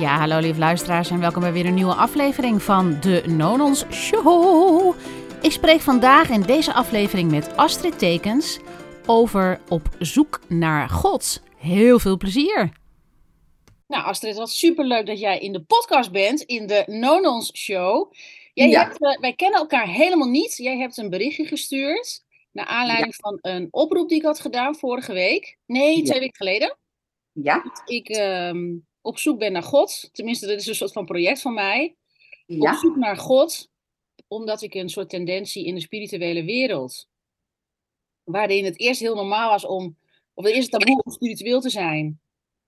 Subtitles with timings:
[0.00, 4.94] Ja, hallo lieve luisteraars en welkom bij weer een nieuwe aflevering van de Nonons Show.
[5.42, 8.58] Ik spreek vandaag in deze aflevering met Astrid Tekens
[9.06, 11.42] over op zoek naar God.
[11.56, 12.72] Heel veel plezier!
[13.86, 18.12] Nou Astrid, wat superleuk dat jij in de podcast bent, in de Nonons Show.
[18.54, 18.82] Jij Ja.
[18.82, 20.56] hebt, eh, wij kennen elkaar helemaal niet.
[20.56, 25.12] Jij hebt een berichtje gestuurd naar aanleiding van een oproep die ik had gedaan vorige
[25.12, 25.56] week.
[25.66, 26.04] Nee, Ja.
[26.04, 26.76] twee weken geleden
[27.32, 28.66] Ja, ik ehm,
[29.00, 30.08] op zoek ben naar God.
[30.12, 31.94] Tenminste, dat is een soort van project van mij.
[32.46, 33.70] Op zoek naar God,
[34.28, 37.08] omdat ik een soort tendentie in de spirituele wereld,
[38.24, 39.96] waarin het eerst heel normaal was om,
[40.34, 42.20] of er eerst taboe om spiritueel te zijn.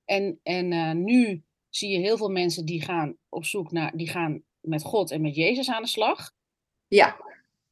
[0.05, 4.09] En, en eh, nu zie je heel veel mensen die gaan op zoek naar, die
[4.09, 6.31] gaan met God en met Jezus aan de slag.
[6.89, 7.17] ja,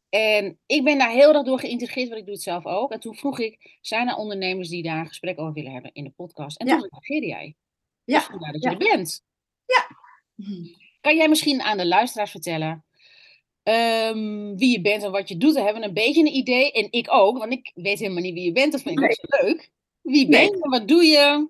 [0.08, 2.92] En ik ben daar heel erg door geïntegreerd, want ik doe het zelf ook.
[2.92, 6.04] En toen vroeg ik, zijn er ondernemers die daar een gesprek over willen hebben in
[6.04, 6.56] de podcast?
[6.58, 6.78] En Ja.
[6.78, 7.54] toen reageerde jij.
[8.10, 8.20] Ja.
[8.20, 8.70] Vandaar dat Ja.
[8.70, 9.22] je er bent.
[9.66, 9.86] Ja.
[11.00, 12.84] Kan jij misschien aan de luisteraars vertellen
[13.62, 15.54] ehm, wie je bent en wat je doet?
[15.54, 16.72] Dan hebben we een beetje een idee.
[16.72, 18.72] En ik ook, want ik weet helemaal niet wie je bent.
[18.72, 19.42] Dat vind ik Nee.
[19.42, 19.70] leuk.
[20.00, 20.50] Wie ben Nee.
[20.50, 20.68] je?
[20.68, 21.48] Wat doe je?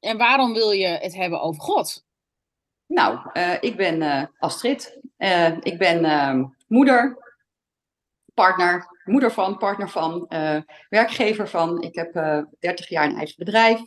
[0.00, 2.04] En waarom wil je het hebben over God?
[2.86, 4.98] Nou, eh, ik ben eh, Astrid.
[5.16, 7.18] Eh, ik ben ehm, moeder,
[8.34, 10.26] partner, moeder van, partner van,
[10.88, 11.82] werkgever van.
[11.82, 13.80] Ik heb eh 30 jaar een eigen bedrijf.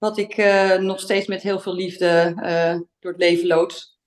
[0.00, 3.98] Wat ik eh, nog steeds met heel veel liefde eh, door het leven loods.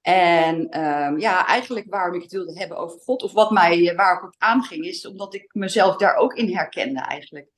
[0.00, 3.96] En ehm, ja, eigenlijk waarom ik het wilde hebben over God, of wat mij, eh,
[3.96, 7.48] waar ik op aanging, is omdat ik mezelf daar ook in herkende eigenlijk.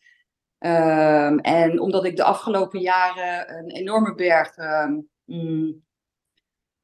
[0.59, 4.57] Ehm, en omdat ik de afgelopen jaren een enorme berg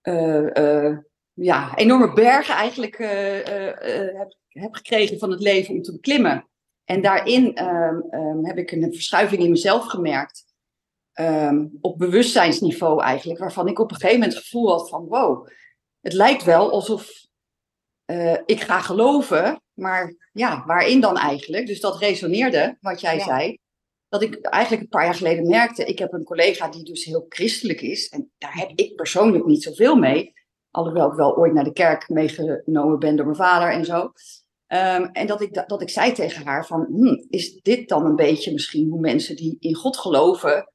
[0.03, 0.97] eh,
[1.33, 6.49] ja, enorme bergen eigenlijk heb, heb gekregen van het leven om te beklimmen.
[6.85, 7.59] En daarin
[8.43, 10.48] heb ik een verschuiving in mezelf gemerkt.
[11.19, 15.49] Ehm, op bewustzijnsniveau eigenlijk, waarvan ik op een gegeven moment het gevoel had van wow,
[16.01, 17.11] het lijkt wel alsof
[18.05, 21.67] eh, ik ga geloven, maar ja, waarin dan eigenlijk?
[21.67, 23.25] Dus dat resoneerde, wat jij Ja.
[23.25, 23.59] zei.
[24.09, 27.27] Dat ik eigenlijk een paar jaar geleden merkte, ik heb een collega die dus heel
[27.29, 28.09] christelijk is.
[28.09, 30.33] En daar heb ik persoonlijk niet zoveel mee.
[30.71, 34.13] Alhoewel ik wel ooit naar de kerk meegenomen ben door mijn vader en zo.
[34.67, 38.05] Ehm, en dat ik, da- dat ik zei tegen haar van, hm, is dit dan
[38.07, 40.73] een beetje misschien hoe mensen die in God geloven,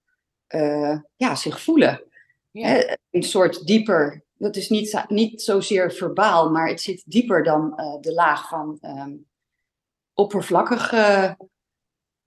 [0.54, 2.04] eh, ja, zich voelen?
[2.52, 2.68] Ja.
[2.68, 7.78] Hè, een soort dieper, dat is niet, niet zozeer verbaal, maar het zit dieper dan
[7.78, 9.16] eh, de laag van ehm,
[10.14, 11.38] oppervlakkige,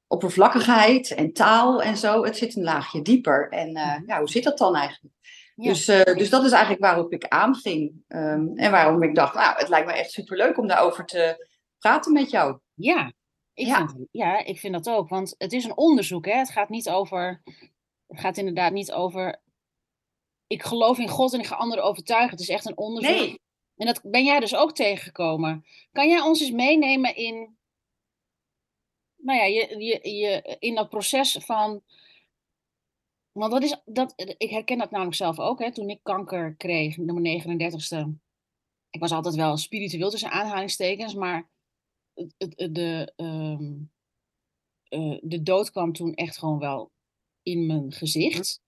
[0.06, 2.24] oppervlakkigheid en taal en zo.
[2.24, 3.48] Het zit een laagje dieper.
[3.48, 5.14] En eh, ja, hoe zit dat dan eigenlijk?
[5.54, 5.68] Ja.
[5.68, 8.02] Dus, dus dat is eigenlijk waarop ik aanging.
[8.08, 11.46] Ehm, en waarom ik dacht, nou, het lijkt me echt superleuk om daarover te
[11.78, 12.58] praten met jou.
[12.74, 13.12] Ja,
[13.54, 13.88] ik, Ja.
[13.88, 15.08] Vind, ja, ik vind dat ook.
[15.08, 16.24] Want het is een onderzoek.
[16.26, 16.32] Hè?
[16.32, 17.42] Het gaat niet over.
[18.06, 19.42] Het gaat inderdaad niet over.
[20.46, 22.30] Ik geloof in God en ik ga anderen overtuigen.
[22.30, 23.14] Het is echt een onderzoek.
[23.16, 23.40] Nee.
[23.76, 25.64] En dat ben jij dus ook tegengekomen.
[25.92, 27.56] Kan jij ons eens meenemen in.
[29.16, 31.82] Nou ja, je, je, je, in dat proces van.
[33.32, 35.58] Want dat is, dat, ik herken dat namelijk zelf ook.
[35.58, 35.72] Hè?
[35.72, 38.18] Toen ik kanker kreeg, nummer 39ste.
[38.90, 41.48] Ik was altijd wel spiritueel tussen aanhalingstekens, maar
[42.14, 43.74] het- de, ehm,
[44.88, 46.90] eh, de dood kwam toen echt gewoon wel
[47.46, 48.60] in mijn gezicht.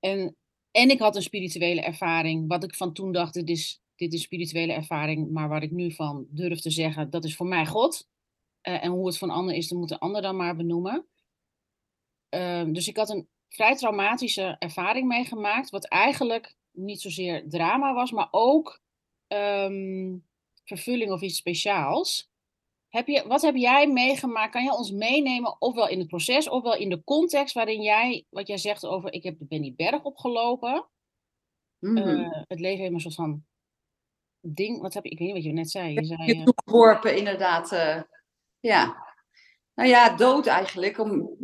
[0.00, 0.36] En,
[0.70, 4.22] en ik had een spirituele ervaring, wat ik van toen dacht, dit is, dit is
[4.22, 8.08] spirituele ervaring, maar waar ik nu van durf te zeggen, dat is voor mij God.
[8.60, 11.06] Eh, en hoe het van ander is, dat moet de ander dan maar benoemen.
[12.28, 18.10] Ehm, dus ik had een vrij traumatische ervaring meegemaakt, wat eigenlijk niet zozeer drama was,
[18.10, 18.82] maar ook
[19.26, 20.16] ehm,
[20.64, 22.30] vervulling of iets speciaals.
[22.94, 24.52] Heb je, wat heb jij meegemaakt?
[24.52, 28.46] Kan je ons meenemen, ofwel in het proces, ofwel in de context waarin jij, wat
[28.46, 30.86] jij zegt over, ik heb, ben die berg opgelopen.
[31.78, 31.96] Mhm.
[31.96, 33.44] eh, het leven heeft een soort van
[34.40, 35.94] ding, wat heb je, ik weet niet wat je net zei.
[35.94, 37.72] Je zei je toegeworpen, inderdaad.
[37.72, 38.02] eh,
[38.60, 38.96] ja.
[39.74, 40.98] Nou ja, dood eigenlijk.
[40.98, 41.36] Om,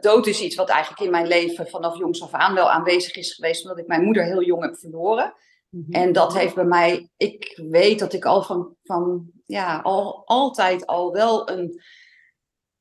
[0.00, 3.34] dood is iets wat eigenlijk in mijn leven vanaf jongs af aan wel aanwezig is
[3.34, 5.34] geweest, omdat ik mijn moeder heel jong heb verloren.
[5.72, 5.92] Mhm.
[5.92, 10.86] En dat heeft bij mij, ik weet dat ik al van, van ja, al, altijd
[10.86, 11.80] al wel een,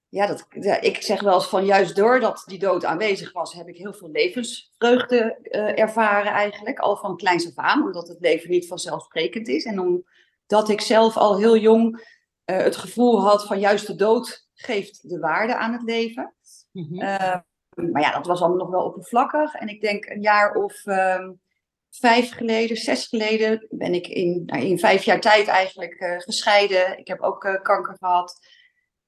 [0.08, 3.68] ja, dat, ja, ik zeg wel eens van juist doordat die dood aanwezig was, heb
[3.68, 8.50] ik heel veel levensvreugde eh, ervaren eigenlijk, al van kleins af aan, omdat het leven
[8.50, 9.66] niet vanzelfsprekend is.
[9.66, 12.08] En omdat ik zelf al heel jong
[12.44, 16.34] eh, het gevoel had van juist de dood geeft de waarde aan het leven.
[16.72, 17.02] Mhm.
[17.02, 17.40] Eh,
[17.92, 19.54] maar ja, dat was allemaal nog wel oppervlakkig.
[19.54, 21.32] En ik denk een jaar of ehm,
[21.92, 26.98] vijf geleden, zes geleden, ben ik in, nou, in vijf jaar tijd eigenlijk eh, gescheiden.
[26.98, 28.40] Ik heb ook eh, kanker gehad.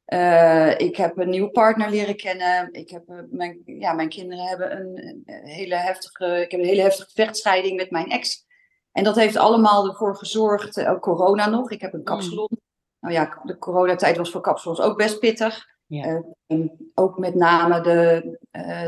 [0.08, 2.74] Uh, ik heb een nieuwe partner leren kennen.
[2.74, 6.82] Ik heb, mijn, ja, mijn kinderen hebben een, een, hele heftige, ik heb een hele
[6.82, 8.46] heftige vechtscheiding met mijn ex.
[8.92, 11.72] En dat heeft allemaal ervoor gezorgd, corona nog.
[11.72, 12.48] Ik heb een kapsalon.
[12.50, 12.62] Mm.
[13.00, 15.73] Nou ja, de coronatijd was voor kapsalons ook best pittig.
[15.94, 16.24] Ja.
[16.48, 18.38] en ook met name de,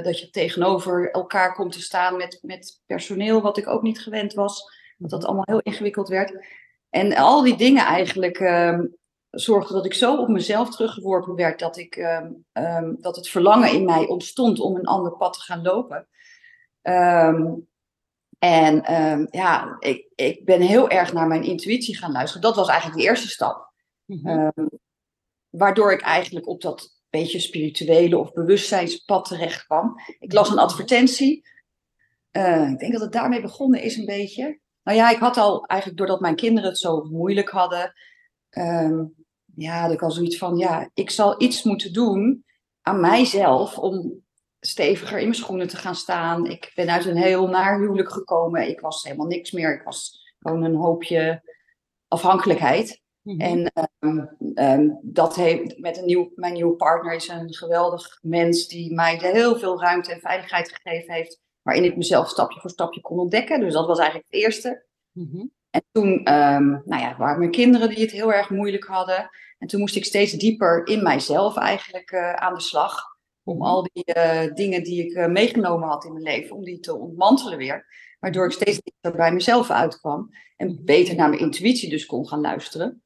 [0.03, 4.33] dat je tegenover elkaar komt te staan met, met personeel, wat ik ook niet gewend
[4.33, 4.73] was.
[4.97, 6.45] Dat dat allemaal heel ingewikkeld werd.
[6.89, 8.85] En al die dingen eigenlijk ehm,
[9.29, 13.71] zorgde dat ik zo op mezelf teruggeworpen werd dat, ik, ehm, ehm, dat het verlangen
[13.71, 16.07] in mij ontstond om een ander pad te gaan lopen.
[18.39, 18.83] en
[19.29, 22.41] ja, ik, ik ben heel erg naar mijn intuïtie gaan luisteren.
[22.41, 23.73] Dat was eigenlijk de eerste stap.
[24.05, 24.51] Mm
[25.57, 29.99] waardoor ik eigenlijk op dat beetje spirituele of bewustzijnspad terecht kwam.
[30.19, 31.47] Ik las een advertentie.
[32.31, 34.59] Uh, ik denk dat het daarmee begonnen is een beetje.
[34.83, 37.93] Nou ja, ik had al eigenlijk doordat mijn kinderen het zo moeilijk hadden,
[38.57, 39.13] um,
[39.55, 42.45] ja, had ik al zoiets van, ja, ik zal iets moeten doen
[42.81, 44.23] aan mijzelf om
[44.59, 46.45] steviger in mijn schoenen te gaan staan.
[46.45, 48.69] Ik ben uit een heel naar huwelijk gekomen.
[48.69, 49.73] Ik was helemaal niks meer.
[49.73, 51.41] Ik was gewoon een hoopje
[52.07, 53.01] afhankelijkheid.
[53.25, 53.39] Mhm.
[53.39, 58.67] En um, um, dat heeft met een nieuw, mijn nieuwe partner is een geweldig mens
[58.67, 63.01] die mij heel veel ruimte en veiligheid gegeven heeft waarin ik mezelf stapje voor stapje
[63.01, 63.59] kon ontdekken.
[63.59, 64.85] Dus dat was eigenlijk het eerste.
[65.11, 65.45] Mhm.
[65.69, 69.29] En toen um, nou ja, waren mijn kinderen die het heel erg moeilijk hadden.
[69.57, 73.03] En toen moest ik steeds dieper in mijzelf eigenlijk uh, aan de slag.
[73.43, 73.65] Om mhm.
[73.65, 76.95] al die uh, dingen die ik uh, meegenomen had in mijn leven, om die te
[76.95, 77.85] ontmantelen weer.
[78.19, 80.29] Waardoor ik steeds dieper bij mezelf uitkwam.
[80.55, 83.03] En beter naar mijn intuïtie dus kon gaan luisteren.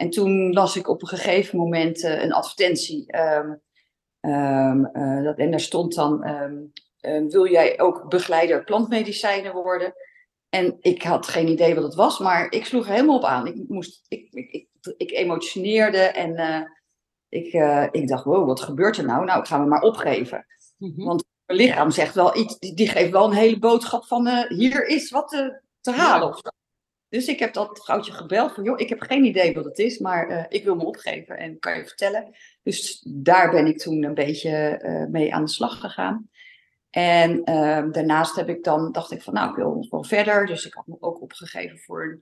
[0.00, 3.16] En toen las ik op een gegeven moment een advertentie.
[3.16, 3.60] Um,
[4.20, 4.90] um,
[5.24, 6.24] dat, en daar stond dan
[7.00, 9.94] Ehm, wil jij ook begeleider plantmedicijnen worden?
[10.48, 13.46] En ik had geen idee wat het was, maar ik sloeg er helemaal op aan.
[13.46, 16.62] Ik, moest, ik, ik, ik, ik emotioneerde en uh,
[17.28, 17.52] ik,
[17.92, 19.24] ik dacht, wow, wat gebeurt er nou?
[19.24, 20.46] Nou, ik ga me maar opgeven.
[20.76, 21.04] Mm-hmm.
[21.04, 24.86] Want mijn lichaam zegt wel iets, die, die geeft wel een hele boodschap van, hier
[24.86, 26.28] is wat te, te halen.
[26.28, 26.52] Ja.
[27.10, 29.98] Dus ik heb dat vrouwtje gebeld van, joh, ik heb geen idee wat het is,
[29.98, 32.34] maar ik wil me opgeven en kan je vertellen.
[32.62, 34.80] Dus daar ben ik toen een beetje
[35.10, 36.30] mee aan de slag gegaan.
[36.90, 40.46] En ehm, daarnaast heb ik dan, dacht ik van nou, ik wil nog wel verder.
[40.46, 42.20] Dus ik had me ook opgegeven voor een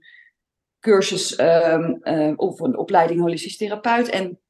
[0.81, 2.01] cursus um,
[2.37, 4.09] of een opleiding holistisch therapeut.
[4.09, 4.41] En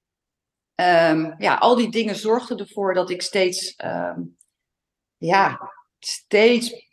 [1.38, 3.76] ja, al die dingen zorgden ervoor dat ik steeds,
[5.16, 6.86] ja, steeds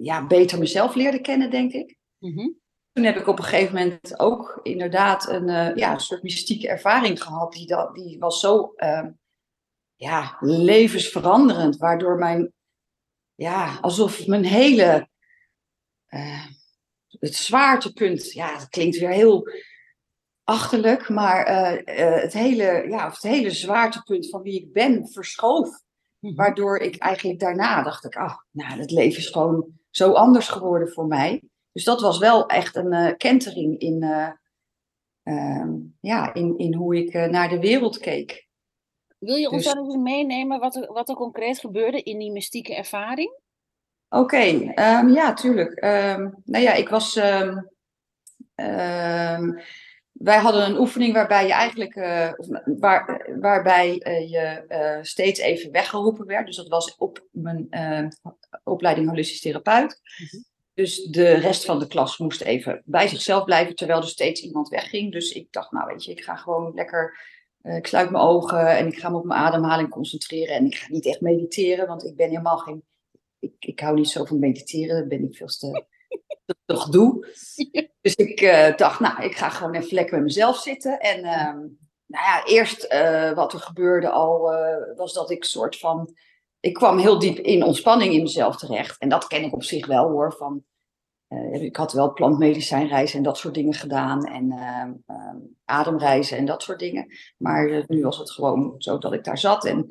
[0.00, 1.98] ja, beter mezelf leerde kennen, denk ik.
[2.20, 2.58] Mm-hmm.
[2.92, 6.68] Toen heb ik op een gegeven moment ook inderdaad een, uh, ja, een soort mystieke
[6.68, 7.52] ervaring gehad.
[7.52, 8.74] Die, dat, die was zo
[10.00, 12.52] ja, levensveranderend, waardoor mijn,
[13.34, 15.08] ja, alsof mijn hele,
[16.08, 16.46] uh,
[17.08, 19.48] het zwaartepunt, ja, dat klinkt weer heel
[20.44, 25.68] achterlijk, maar uh, het, hele, ja, het hele zwaartepunt van wie ik ben verschoof.
[26.18, 26.34] Mhm.
[26.34, 30.88] Waardoor ik eigenlijk daarna dacht ik, ah, nou, het leven is gewoon zo anders geworden
[30.88, 31.42] voor mij.
[31.80, 34.02] Dus dat was wel echt een kentering in,
[35.22, 38.48] ehm, ja, in, in hoe ik naar de wereld keek.
[39.18, 39.72] Wil je ons dus...
[39.72, 43.38] dan eens meenemen wat er, wat er concreet gebeurde in die mystieke ervaring?
[44.08, 44.52] Oké, okay,
[45.00, 45.84] um, ja, tuurlijk.
[45.84, 47.16] Um, nou ja, ik was.
[47.16, 47.70] Um,
[50.12, 51.96] wij hadden een oefening waarbij je eigenlijk.
[51.96, 52.32] Uh,
[52.64, 56.46] waar, waarbij uh, je uh, steeds even weggeroepen werd.
[56.46, 57.68] Dus dat was op mijn
[58.64, 60.00] opleiding holistisch therapeut.
[60.18, 60.48] Mm -hmm.
[60.74, 64.68] Dus de rest van de klas moest even bij zichzelf blijven terwijl er steeds iemand
[64.68, 65.12] wegging.
[65.12, 67.18] Dus ik dacht, nou weet je, ik ga gewoon lekker
[67.62, 70.54] uh, ik sluit mijn ogen en ik ga me op mijn ademhaling concentreren.
[70.54, 72.84] En ik ga niet echt mediteren, want ik ben helemaal geen.
[73.38, 75.84] Ik, ik hou niet zo van mediteren, dat ben ik veel te,
[76.64, 77.26] te doe.
[78.00, 81.00] Dus ik uh, dacht, nou, ik ga gewoon even lekker met mezelf zitten.
[81.00, 81.54] En uh,
[82.06, 84.40] nou ja, eerst uh, wat er gebeurde al,
[84.96, 86.14] was dat ik soort van.
[86.60, 88.98] Ik kwam heel diep in ontspanning in mezelf terecht.
[88.98, 90.32] En dat ken ik op zich wel hoor.
[90.32, 90.64] Van
[91.28, 94.24] uh, ik had wel plantmedicijnreizen en dat soort dingen gedaan.
[94.24, 97.06] En uh, uh, ademreizen en dat soort dingen.
[97.36, 99.64] Maar eh, nu was het gewoon zo dat ik daar zat.
[99.64, 99.86] En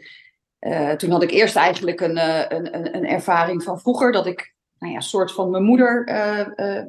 [0.60, 4.12] eh, toen had ik eerst eigenlijk een, een, een, een, ervaring van vroeger.
[4.12, 6.04] Dat ik nou ja, een soort van mijn moeder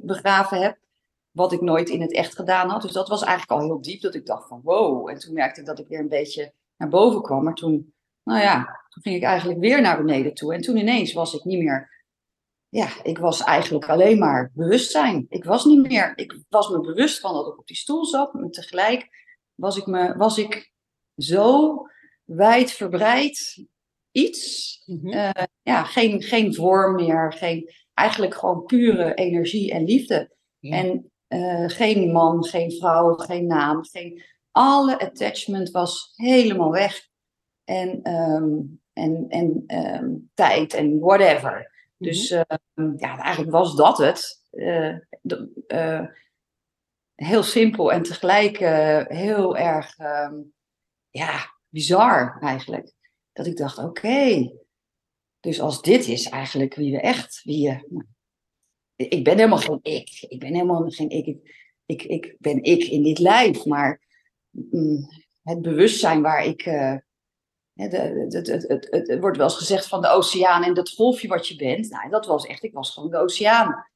[0.02, 0.78] begraven heb.
[1.30, 2.82] Wat ik nooit in het echt gedaan had.
[2.82, 4.00] Dus dat was eigenlijk al heel diep.
[4.00, 5.08] Dat ik dacht van wow.
[5.08, 7.44] En toen merkte ik dat ik weer een beetje naar boven kwam.
[7.44, 8.57] Maar toen, nou ja,
[8.89, 10.55] toen ging ik eigenlijk weer naar beneden toe.
[10.55, 11.99] En toen ineens was ik niet meer
[12.71, 15.27] ja, ik was eigenlijk alleen maar bewustzijn.
[15.29, 18.35] Ik was niet meer, ik was me bewust van dat ik op die stoel zat,
[18.35, 19.09] maar tegelijk
[19.55, 20.73] was ik, me, was ik
[21.17, 21.77] zo
[22.25, 23.67] wijdverbreid
[24.11, 24.79] iets.
[24.87, 30.37] Mm ja, geen, geen vorm meer, geen, eigenlijk gewoon pure energie en liefde.
[30.61, 37.09] En uh, geen man, geen vrouw, geen naam, geen, alle attachment was helemaal weg.
[37.71, 38.59] En, ehm,
[38.93, 41.71] en, en ehm, tijd en whatever.
[41.97, 44.43] Dus ehm, ja, eigenlijk was dat het.
[44.50, 44.97] Eh,
[45.67, 46.07] eh,
[47.15, 49.97] heel simpel en tegelijk eh, heel erg
[51.11, 52.93] ja, bizar eigenlijk.
[53.33, 54.53] Dat ik dacht, oké,
[55.41, 57.87] dus als dit is eigenlijk wie we echt, wie je.
[57.89, 58.07] Nou,
[58.97, 60.27] ik ben helemaal geen ik.
[60.29, 61.27] Ik ben helemaal geen ik.
[61.27, 61.43] Ik,
[61.87, 64.00] ik, ik ben ik in dit lijf, maar
[64.50, 65.09] mm,
[65.43, 66.65] het bewustzijn waar ik.
[67.80, 67.92] Het,
[68.32, 71.56] het, het, het, wordt wel eens gezegd van de oceaan en dat golfje wat je
[71.56, 71.90] bent.
[71.90, 73.87] Nou, dat was echt, ik was gewoon de oceaan.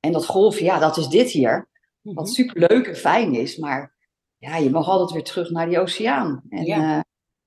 [0.00, 1.68] En dat golfje, ja, dat is dit hier.
[2.02, 2.34] Wat mhm.
[2.34, 3.96] superleuk en fijn is, maar
[4.36, 6.42] ja, je mag altijd weer terug naar die oceaan.
[6.48, 6.96] En ja.
[6.96, 7.00] uh,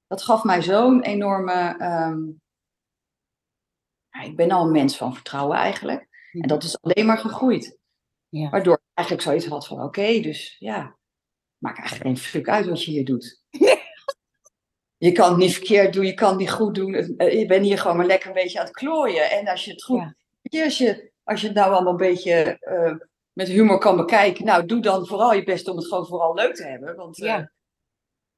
[0.08, 1.76] dat gaf mij zo'n enorme.
[1.82, 2.42] Um,
[4.24, 6.08] ik ben al een mens van vertrouwen eigenlijk.
[6.32, 7.78] En dat is alleen maar gegroeid.
[8.30, 8.50] Ja.
[8.50, 10.98] Waardoor ik eigenlijk zoiets had van: oké, dus ja,
[11.58, 13.44] maakt eigenlijk geen fuck uit wat je hier doet.
[15.00, 16.94] je kan het niet verkeerd doen, je kan het niet goed doen.
[16.94, 19.32] Eh, je bent hier gewoon maar lekker een beetje aan het klooien.
[19.32, 20.14] En als je het goed.
[20.42, 20.64] Ja.
[20.64, 22.96] Als, je, als je het nou allemaal een beetje uh,
[23.34, 26.56] met humor kan bekijken, nou, doe dan vooral je best om het gewoon vooral leuk
[26.56, 26.96] te hebben.
[26.96, 27.46] Want ja, uh,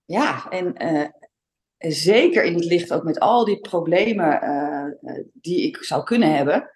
[0.06, 1.16] ja en
[1.78, 4.40] zeker in het licht ook met al die problemen
[5.34, 6.72] die ik zou kunnen hebben.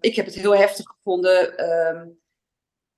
[0.00, 2.18] Ik heb het heel heftig gevonden um,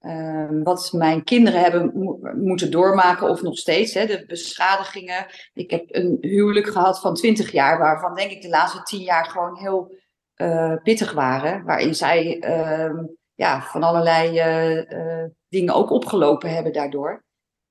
[0.01, 5.27] um, wat mijn kinderen hebben moeten doormaken, of nog steeds, hè, de beschadigingen.
[5.53, 9.25] Ik heb een huwelijk gehad van 20 jaar, waarvan denk ik de laatste 10 jaar
[9.25, 9.97] gewoon heel
[10.37, 11.65] uh, pittig waren.
[11.65, 12.43] Waarin zij
[12.85, 14.31] um, ja, van allerlei
[15.49, 17.25] dingen ook opgelopen hebben daardoor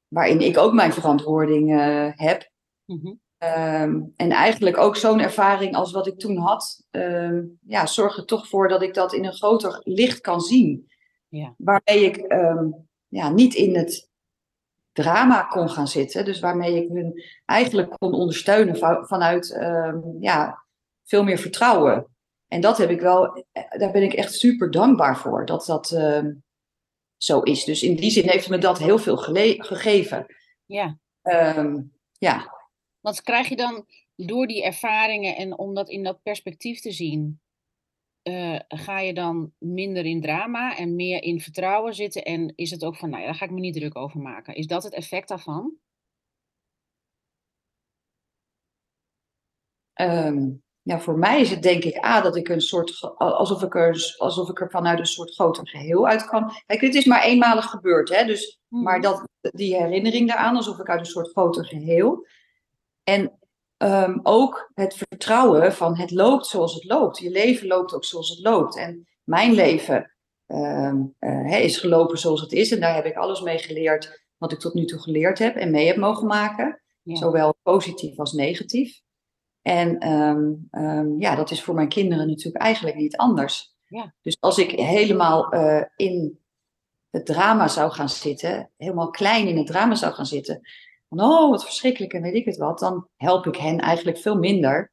[0.08, 1.70] waarin ik ook mijn verantwoording
[2.16, 2.52] heb.
[2.86, 8.18] Mm um, en eigenlijk ook zo'n ervaring als wat ik toen had, um, ja, zorgt
[8.18, 10.92] er toch voor dat ik dat in een groter licht kan zien.
[11.28, 11.54] Ja.
[11.58, 14.07] Waarmee ik um, ja, niet in het
[15.04, 16.26] drama kon gaan zitten.
[16.26, 19.58] Dus waarmee ik hun eigenlijk kon ondersteunen vanuit
[20.20, 20.64] ja,
[21.04, 22.08] veel meer vertrouwen.
[22.48, 25.46] En dat heb ik wel, eh, daar ben ik echt super dankbaar voor.
[25.46, 25.88] Dat dat,
[27.18, 27.64] zo is.
[27.64, 30.26] Dus in die zin heeft me dat heel veel gegeven.
[30.66, 30.98] Ja.
[31.22, 32.56] Um, ja.
[33.00, 33.86] Want krijg je dan
[34.16, 37.42] door die ervaringen en om dat in dat perspectief te zien,
[38.28, 42.24] uh, ga je dan minder in drama en meer in vertrouwen zitten?
[42.24, 44.56] En is het ook van, nou ja, daar ga ik me niet druk over maken.
[44.56, 45.74] Is dat het effect daarvan?
[50.02, 53.76] Um, ja, voor mij is het denk ik A, dat ik een soort, alsof ik
[53.76, 56.52] er, alsof ik er vanuit een soort groter geheel uit kan.
[56.66, 58.84] Kijk, dit is maar eenmalig gebeurd, hè, dus, mhm.
[58.84, 62.28] maar dat, die herinnering daaraan, alsof ik uit een soort groter geheel.
[63.04, 63.37] En
[63.78, 67.20] um, ook het vertrouwen van het loopt zoals het loopt.
[67.20, 68.78] Je leven loopt ook zoals het loopt.
[68.78, 70.12] En mijn leven
[70.48, 72.72] um, uh, is gelopen zoals het is.
[72.72, 75.72] En daar heb ik alles mee geleerd wat ik tot nu toe geleerd heb en
[75.72, 76.82] mee heb mogen maken.
[77.04, 79.02] Zowel positief als negatief.
[79.62, 83.76] En um, um, ja, dat is voor mijn kinderen natuurlijk eigenlijk niet anders.
[83.86, 84.14] Ja.
[84.22, 86.40] Dus als ik helemaal uh, in
[87.10, 90.62] het drama zou gaan zitten, helemaal klein in het drama zou gaan zitten,
[91.10, 94.38] van oh, wat verschrikkelijk en weet ik het wat, dan help ik hen eigenlijk veel
[94.38, 94.92] minder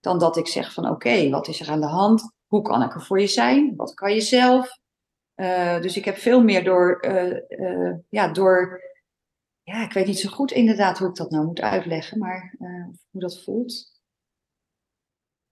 [0.00, 2.32] dan dat ik zeg van oké, wat is er aan de hand?
[2.46, 3.76] Hoe kan ik er voor je zijn?
[3.76, 4.78] Wat kan je zelf?
[5.36, 8.80] Uh, dus ik heb veel meer door, uh, ja, door,
[9.62, 12.54] ja, ik weet niet zo goed inderdaad hoe ik dat nou moet uitleggen, maar
[13.10, 14.00] hoe dat voelt.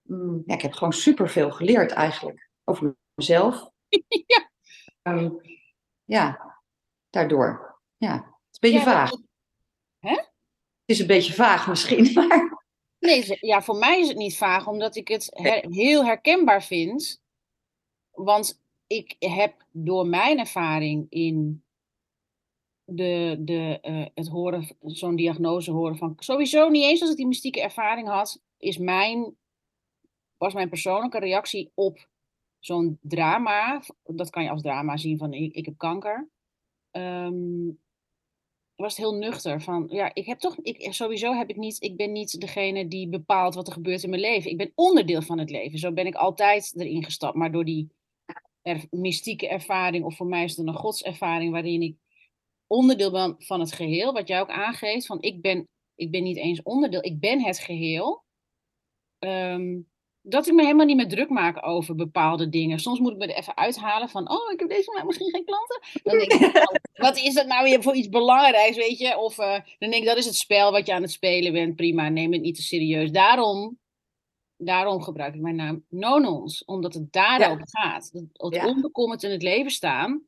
[0.01, 3.69] Mm, ja, ik heb gewoon superveel geleerd eigenlijk over mezelf.
[4.33, 4.49] ja.
[5.01, 5.41] Um,
[6.03, 6.55] ja,
[7.09, 7.79] daardoor.
[7.97, 9.11] Ja, het is een beetje vaag.
[10.03, 10.15] Hè?
[10.15, 10.29] Het
[10.85, 12.61] is een beetje vaag misschien, maar...
[12.99, 15.29] Nee, ja, voor mij is het niet vaag, omdat ik het
[15.69, 17.21] heel herkenbaar vind.
[18.11, 21.63] Want ik heb door mijn ervaring in
[22.85, 26.13] de, de, uh, het horen, zo'n diagnose horen van.
[26.17, 29.35] Sowieso niet eens als ik die mystieke ervaring had, is mijn
[30.37, 32.07] was mijn persoonlijke reactie op
[32.59, 36.29] zo'n drama, dat kan je als drama zien van ik, ik heb kanker,
[36.91, 37.81] um,
[38.75, 41.97] was het heel nuchter van, ja, ik heb toch, ik, sowieso heb ik niet, ik
[41.97, 44.51] ben niet degene die bepaalt wat er gebeurt in mijn leven.
[44.51, 45.79] Ik ben onderdeel van het leven.
[45.79, 47.35] Zo ben ik altijd erin gestapt.
[47.35, 47.89] Maar door die
[48.61, 51.95] er, mystieke ervaring, of voor mij is het een godservaring, waarin ik
[52.67, 56.37] onderdeel ben van het geheel, wat jij ook aangeeft, van ik ben, ik ben niet
[56.37, 58.23] eens onderdeel, ik ben het geheel.
[59.19, 59.91] Um,
[60.25, 62.79] dat ik me helemaal niet meer druk maak over bepaalde dingen.
[62.79, 65.45] Soms moet ik me er even uithalen van, oh, ik heb deze maand misschien geen
[65.45, 65.81] klanten.
[66.03, 66.75] Dan denk ik, oh,
[67.07, 69.17] wat is dat nou weer voor iets belangrijks, weet je?
[69.17, 71.75] Of uh, dan denk ik, dat is het spel wat je aan het spelen bent.
[71.75, 73.11] Prima, neem het niet te serieus.
[73.11, 73.79] Daarom,
[74.57, 78.09] daarom gebruik ik mijn naam Nonons, omdat het daarover gaat.
[78.13, 80.23] Het, het onbekommerd in het leven staan.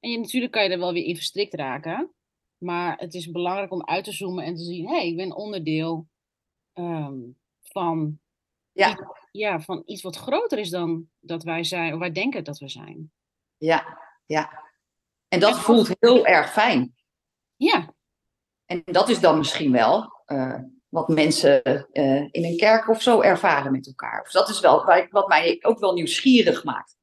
[0.00, 2.12] En je, natuurlijk kan je er wel weer in verstrikt raken.
[2.58, 5.36] Maar het is belangrijk om uit te zoomen en te zien: hé, hey, ik ben
[5.36, 6.06] onderdeel
[6.72, 7.16] ehm,
[7.62, 8.18] van,
[8.72, 9.16] Ja.
[9.32, 12.68] Ja, van iets wat groter is dan dat wij zijn, of wij denken dat we
[12.68, 13.12] zijn.
[13.56, 14.66] Ja, ja.
[15.28, 16.94] En dat voelt heel erg fijn.
[17.56, 17.94] Ja,
[18.66, 20.58] En dat is dan misschien wel eh,
[20.88, 24.20] wat mensen eh, in een kerk of zo ervaren met elkaar.
[24.20, 26.96] Of dat is wel wat mij ook wel nieuwsgierig maakt.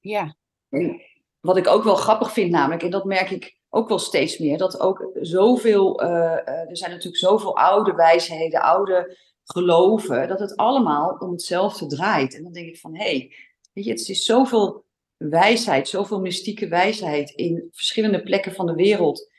[0.00, 0.36] ja,
[0.68, 1.02] En
[1.40, 4.58] wat ik ook wel grappig vind namelijk, en dat merk ik ook wel steeds meer,
[4.58, 11.16] dat ook zoveel, eh, er zijn natuurlijk zoveel oude wijsheden, oude geloven, dat het allemaal
[11.18, 12.34] om hetzelfde draait.
[12.34, 13.34] En dan denk ik van, hé, hey,
[13.72, 14.84] weet je, het is zoveel
[15.16, 19.30] wijsheid, zoveel mystieke wijsheid in verschillende plekken van de wereld,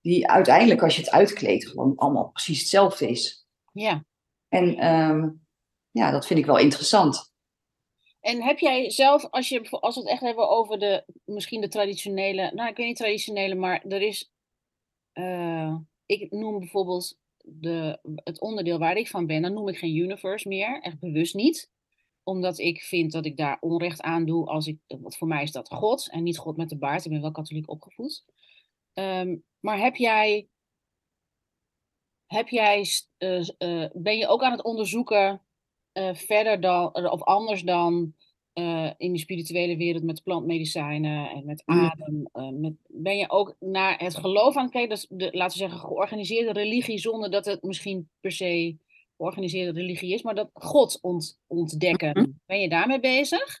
[0.00, 3.46] die uiteindelijk, als je het uitkleedt, gewoon allemaal precies hetzelfde is.
[3.72, 4.04] ja.
[4.48, 5.28] En ehm,
[5.90, 7.34] ja, dat vind ik wel interessant.
[8.20, 11.68] En heb jij zelf, als, je, als we het echt hebben over de, misschien de
[11.68, 14.32] traditionele, nou ik weet niet traditionele, maar er is,
[15.12, 15.74] eh,
[16.06, 20.48] ik noem bijvoorbeeld de, het onderdeel waar ik van ben, dan noem ik geen universe
[20.48, 21.70] meer, echt bewust niet.
[22.22, 25.52] Omdat ik vind dat ik daar onrecht aan doe als ik, want voor mij is
[25.52, 28.24] dat God en niet God met de baard, ik ben wel katholiek opgevoed.
[28.92, 30.48] Ehm, maar heb jij,
[32.26, 32.86] heb jij,
[33.16, 35.40] eh, eh, ben je ook aan het onderzoeken
[35.92, 38.14] eh, verder dan, of anders dan
[38.56, 41.78] eh, in de spirituele wereld met plantmedicijnen en met Mm.
[41.78, 42.28] adem?
[42.32, 44.90] eh, met, ben je ook naar het geloof aan het kijken?
[44.90, 48.76] Dus de, laten we zeggen, georganiseerde religie, zonder dat het misschien per se
[49.16, 52.10] georganiseerde religie is, maar dat God ont, ontdekken.
[52.10, 52.26] Mhm.
[52.46, 53.60] Ben je daarmee bezig?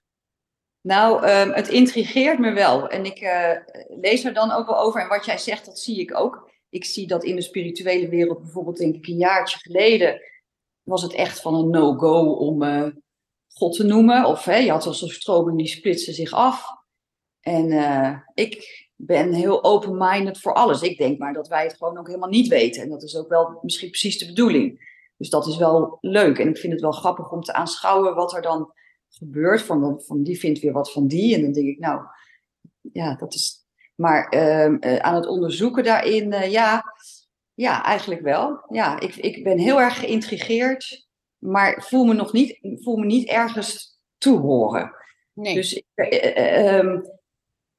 [0.80, 2.88] Nou, ehm, het intrigeert me wel.
[2.88, 3.52] En ik eh,
[4.00, 5.00] lees er dan ook wel over.
[5.00, 6.50] En wat jij zegt, dat zie ik ook.
[6.68, 10.20] Ik zie dat in de spirituele wereld, bijvoorbeeld denk ik een jaartje geleden,
[10.82, 12.62] was het echt van een no-go om
[13.56, 14.24] God te noemen.
[14.24, 16.66] Of hè, je had al zo'n stroming die splitste zich af.
[17.40, 20.82] En eh, ik ben heel open-minded voor alles.
[20.82, 22.82] Ik denk maar dat wij het gewoon ook helemaal niet weten.
[22.82, 24.94] En dat is ook wel misschien precies de bedoeling.
[25.16, 26.38] Dus dat is wel leuk.
[26.38, 28.72] En ik vind het wel grappig om te aanschouwen wat er dan
[29.08, 29.62] gebeurt.
[29.62, 31.34] Van, van die vindt weer wat van die.
[31.34, 32.02] En dan denk ik, nou,
[32.92, 33.64] ja, dat is.
[33.94, 36.84] Maar ehm, eh, aan het onderzoeken daarin, eh, ja,
[37.54, 38.64] ja, eigenlijk wel.
[38.68, 41.05] Ja, ik, ik ben heel erg geïntrigeerd,
[41.38, 44.94] maar voel me nog niet, voel me niet ergens toehoren.
[45.32, 45.54] Nee.
[45.54, 47.00] Dus ik, eh, eh, ehm,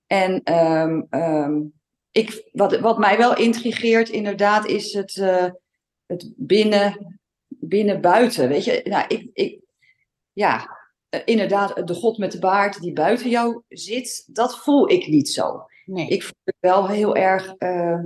[0.07, 1.61] en ehm, ehm,
[2.11, 5.49] ik, wat, wat mij wel intrigeert, inderdaad, is het, eh,
[6.05, 8.47] het binnen, binnen-buiten.
[8.47, 9.59] Weet je, nou, ik, ik,
[10.33, 10.77] ja,
[11.09, 15.29] eh, inderdaad, de God met de baard die buiten jou zit, dat voel ik niet
[15.29, 15.65] zo.
[15.85, 16.07] nee.
[16.07, 17.99] Ik voel het wel heel erg eh,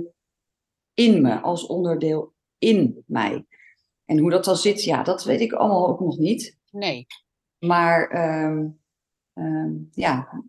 [0.94, 3.44] in me, als onderdeel in mij.
[4.12, 6.58] En hoe dat dan zit, ja, dat weet ik allemaal ook nog niet.
[6.70, 7.06] nee.
[7.58, 8.68] Maar ehm,
[9.32, 10.42] ehm, ja,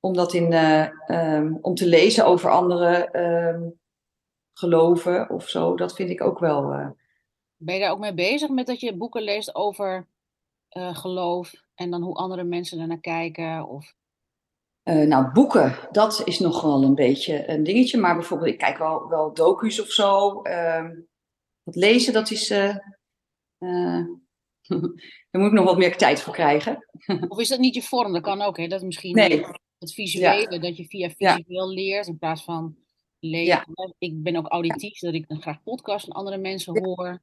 [0.00, 3.10] om dat in, eh, ehm, om te lezen over andere
[4.52, 6.72] geloven of zo, dat vind ik ook wel.
[6.72, 6.90] eh,
[7.56, 10.06] Ben je daar ook mee bezig met dat je boeken leest over
[10.68, 13.68] eh, geloof en dan hoe andere mensen ernaar kijken?
[13.68, 13.94] Of...
[14.82, 17.98] nou, boeken, dat is nog wel een beetje een dingetje.
[18.00, 20.42] Maar bijvoorbeeld, ik kijk wel, wel docu's of zo.
[21.62, 22.50] Wat lezen, dat is.
[22.50, 22.68] eh,
[23.58, 24.04] eh,
[25.30, 26.88] daar moet ik nog wat meer tijd voor krijgen.
[27.28, 28.12] Of is dat niet je vorm?
[28.12, 28.66] Dat kan ook, hè?
[28.66, 29.44] Dat is misschien Nee.
[29.78, 31.34] het visuele, dat je via Ja.
[31.34, 32.76] visueel leert in plaats van
[33.18, 33.46] lezen.
[33.46, 33.66] Ja.
[33.98, 37.22] Ik ben ook auditief, dat ik dan graag podcasts van andere mensen hoor.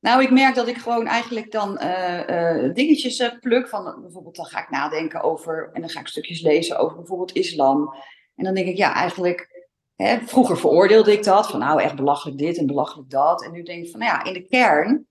[0.00, 3.68] Nou, ik merk dat ik gewoon eigenlijk dan eh, dingetjes eh, pluk.
[3.68, 7.32] Van, bijvoorbeeld, dan ga ik nadenken over, en dan ga ik stukjes lezen over bijvoorbeeld
[7.36, 7.94] islam.
[8.34, 9.61] En dan denk ik, ja, eigenlijk,
[10.02, 11.50] hè, vroeger veroordeelde ik dat.
[11.50, 13.44] Van nou, echt belachelijk dit en belachelijk dat.
[13.44, 15.06] En nu denk ik van, nou ja, in de kern,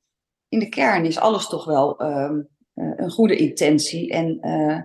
[0.50, 2.42] in de kern is alles toch wel ehm,
[2.74, 4.12] eh, een goede intentie.
[4.12, 4.82] En, eh,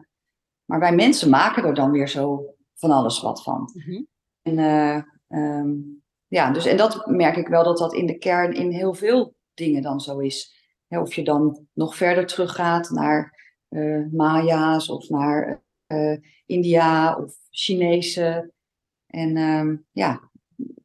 [0.65, 3.71] maar wij mensen maken er dan weer zo van alles wat van.
[3.75, 4.03] Mhm.
[4.43, 5.73] En, eh, ehm,
[6.27, 9.35] ja, dus, en dat merk ik wel dat dat in de kern in heel veel
[9.55, 10.55] dingen dan zo is.
[10.89, 13.35] Of je dan nog verder teruggaat naar
[14.11, 15.63] Maya's of naar
[16.47, 18.53] India of Chinese.
[19.07, 20.31] En ehm, ja,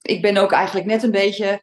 [0.02, 1.62] ik ben ook eigenlijk net een beetje,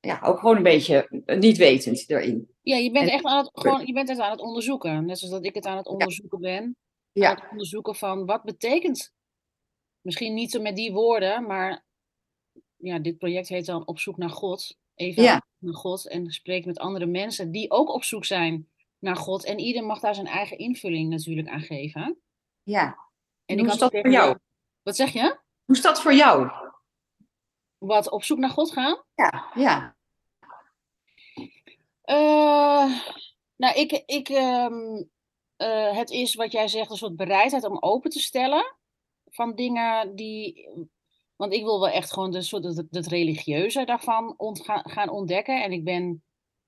[0.00, 2.54] ja, ook gewoon een beetje niet wetend erin.
[2.62, 5.04] Ja, je bent En- echt aan het, gewoon, je bent het aan het onderzoeken.
[5.06, 6.62] Net zoals dat ik het aan het onderzoeken ben.
[6.62, 6.74] Aan
[7.12, 7.34] Ja.
[7.34, 9.12] het onderzoeken van wat betekent.
[10.00, 11.84] Misschien niet zo met die woorden, maar
[12.76, 14.76] ja, dit project heet dan Op zoek naar God.
[14.94, 15.46] Even Ja.
[15.58, 18.68] naar God en spreek met andere mensen die ook op zoek zijn
[18.98, 19.44] naar God.
[19.44, 22.18] En ieder mag daar zijn eigen invulling natuurlijk aan geven.
[22.62, 22.98] Ja.
[23.44, 24.38] En Hoe is had tegen voor jou-
[24.82, 25.38] Wat zeg je?
[25.68, 26.50] Hoe is dat voor jou?
[27.78, 29.02] Wat op zoek naar God gaan?
[29.14, 29.96] Ja, ja.
[32.02, 33.00] Eh,
[33.56, 35.02] nou, ik, ik, ehm,
[35.56, 38.76] eh, het is wat jij zegt, een soort bereidheid om open te stellen
[39.30, 40.68] van dingen die,
[41.36, 45.62] Want ik wil wel echt gewoon de, soort, het, het religieuze daarvan gaan ontdekken.
[45.62, 46.22] En ik ben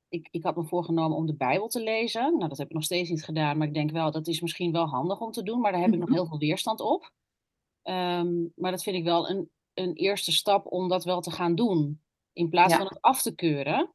[0.08, 2.36] ik, ik had me voorgenomen om de Bijbel te lezen.
[2.36, 4.72] Nou, dat heb ik nog steeds niet gedaan, maar ik denk wel, dat is misschien
[4.72, 6.16] wel handig om te doen, maar daar heb ik nog mhm.
[6.16, 7.12] heel veel weerstand op.
[7.82, 11.54] Ehm, maar dat vind ik wel een, een eerste stap om dat wel te gaan
[11.54, 13.92] doen, in plaats van het af te keuren.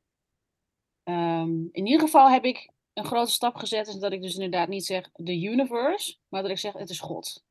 [1.03, 4.67] Ehm, in ieder geval heb ik een grote stap gezet, is dat ik dus inderdaad
[4.67, 7.43] niet zeg de universe, maar dat ik zeg het is God.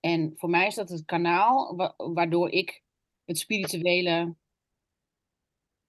[0.00, 2.82] En voor mij is dat het kanaal waardoor ik
[3.24, 4.34] het spirituele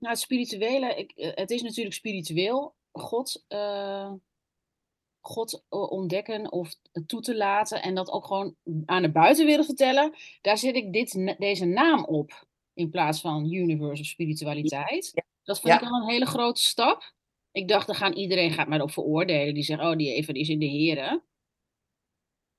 [0.02, 2.76] nou, het spirituele, ik, eh, het is natuurlijk spiritueel.
[2.92, 4.14] God, uh,
[5.22, 8.56] God eh, ontdekken of toe te laten en dat ook gewoon
[8.86, 10.14] aan de buitenwereld vertellen.
[10.42, 15.14] Daar zet ik dit, deze naam op in plaats van universe of spiritualiteit.
[15.44, 17.14] Dat vind ik al een hele grote stap.
[17.52, 19.54] Ik dacht, dan gaan iedereen gaat mij op veroordelen.
[19.54, 21.24] Die zegt, oh, die even is in de heren.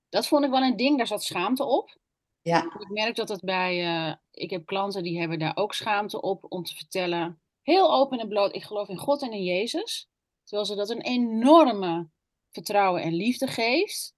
[0.09, 1.97] Dat vond ik wel een ding, daar zat schaamte op.
[2.43, 2.65] Ja.
[2.79, 6.45] Ik merk dat het bij, uh, ik heb klanten die hebben daar ook schaamte op
[6.49, 10.09] om te vertellen, heel open en bloot, ik geloof in God en in Jezus.
[10.45, 12.09] Terwijl ze dat een enorme
[12.53, 14.15] vertrouwen en liefde geeft.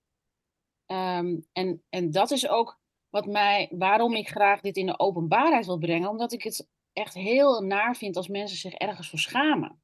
[0.86, 5.66] Ehm, en, en dat is ook wat mij, waarom ik graag dit in de openbaarheid
[5.66, 9.82] wil brengen, omdat ik het echt heel naar vind als mensen zich ergens voor schamen.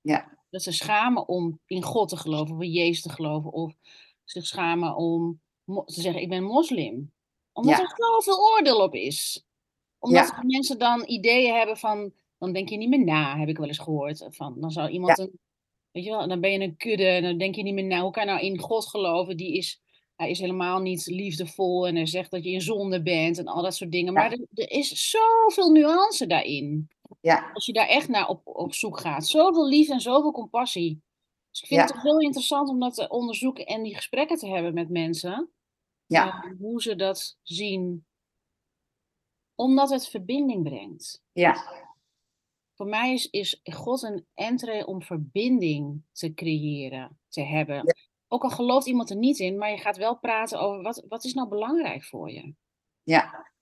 [0.00, 0.38] Ja.
[0.50, 3.74] Dat ze schamen om in God te geloven, of in Jezus te geloven, of
[4.24, 7.12] zich schamen om te zeggen: Ik ben moslim
[7.52, 9.44] omdat er zoveel oordeel op is.
[9.98, 13.66] Omdat mensen dan ideeën hebben van, dan denk je niet meer na, heb ik wel
[13.66, 14.26] eens gehoord.
[14.30, 15.40] Van, dan zou iemand een,
[15.92, 18.00] weet je wel, dan ben je een kudde en dan denk je niet meer na.
[18.00, 19.36] Hoe kan je nou in God geloven?
[19.36, 19.80] Die is,
[20.16, 23.62] hij is helemaal niet liefdevol en hij zegt dat je in zonde bent en al
[23.62, 24.12] dat soort dingen.
[24.12, 26.88] Maar er, er, is zoveel nuance daarin.
[27.20, 27.50] Ja.
[27.52, 29.26] Als je daar echt naar op, op zoek gaat.
[29.26, 31.02] Zoveel liefde en zoveel compassie.
[31.50, 34.74] Dus ik vind het heel interessant om dat te onderzoeken en die gesprekken te hebben
[34.74, 35.50] met mensen.
[36.06, 36.44] Ja.
[36.44, 38.04] Uh, hoe ze dat zien.
[39.54, 41.22] Omdat het verbinding brengt.
[41.32, 41.64] Ja.
[42.80, 47.94] Voor mij is, is God een entree om verbinding te creëren, te hebben.
[48.28, 51.24] Ook al gelooft iemand er niet in, maar je gaat wel praten over wat, wat
[51.24, 52.54] is nou belangrijk voor je.
[53.02, 53.52] Ja.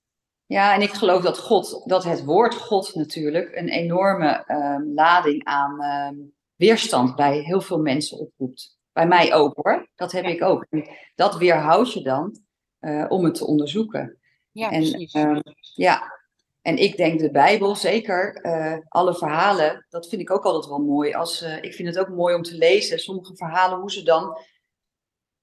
[0.46, 5.44] ja, en ik geloof dat God, dat het woord God natuurlijk een enorme uh, lading
[5.44, 8.78] aan uh, weerstand bij heel veel mensen oproept.
[8.92, 9.88] Bij mij ook hoor.
[9.94, 10.66] Dat heb ik ook.
[10.70, 12.40] En dat weerhoudt je dan
[12.80, 14.18] uh, om het te onderzoeken.
[14.50, 15.14] Ja, en, precies.
[15.14, 15.38] Uh,
[15.74, 16.17] ja,
[16.62, 20.78] en ik denk de Bijbel, zeker, uh, alle verhalen, dat vind ik ook altijd wel
[20.78, 21.14] mooi.
[21.14, 24.38] Als, ik vind het ook mooi om te lezen, sommige verhalen, hoe ze dan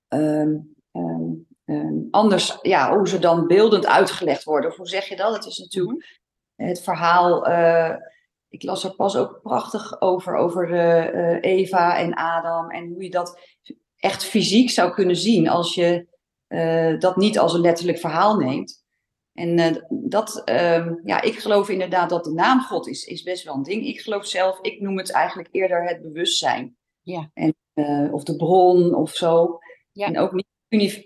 [0.07, 4.69] um, um, anders, ja, hoe ze dan beeldend uitgelegd worden.
[4.69, 5.35] Of hoe zeg je dat?
[5.35, 6.21] Het is natuurlijk
[6.55, 6.67] mhm.
[6.67, 7.47] het verhaal
[8.49, 10.73] ik las er pas ook prachtig over, over
[11.41, 13.39] Eva en Adam en hoe je dat
[13.95, 16.07] echt fysiek zou kunnen zien als je
[16.99, 18.84] dat niet als een letterlijk verhaal neemt.
[19.35, 23.55] En dat, ehm, ja, ik geloof inderdaad dat de naam God is, is best wel
[23.55, 23.85] een ding.
[23.85, 26.75] Ik geloof zelf, ik noem het eigenlijk eerder het bewustzijn.
[27.01, 27.31] Ja.
[27.33, 27.55] En,
[28.11, 29.59] of de bron of zo.
[29.91, 30.07] Ja.
[30.07, 30.45] En ook niet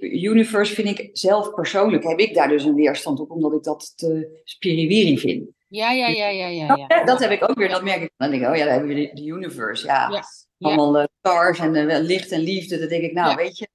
[0.01, 3.93] universe vind ik zelf persoonlijk, heb ik daar dus een weerstand op, omdat ik dat
[3.95, 5.49] te spiriwiri vind.
[5.67, 6.85] Ja, ja, ja, ja, ja.
[6.87, 7.03] ja.
[7.03, 8.11] Dat, heb ik ook weer, dat merk ik.
[8.17, 9.85] Dan denk ik, oh ja, dan hebben we de, universe.
[9.85, 10.23] Ja, ja.
[10.57, 12.79] allemaal uh, stars en licht en liefde.
[12.79, 13.67] Dan denk ik, nou, weet je,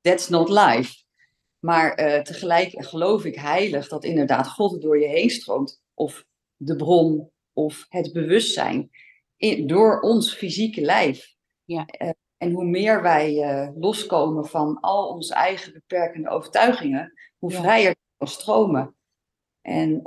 [0.00, 1.01] that's not life.
[1.64, 5.82] Maar uh, tegelijk geloof ik heilig dat inderdaad God door je heen stroomt.
[5.94, 6.24] Of
[6.56, 8.90] de bron, of het bewustzijn.
[9.36, 11.30] In, door ons fysieke lijf.
[11.64, 11.86] Ja.
[12.36, 13.34] en hoe meer wij
[13.74, 18.96] loskomen van al onze eigen beperkende overtuigingen, hoe vrijer het kan stromen.
[19.60, 20.02] En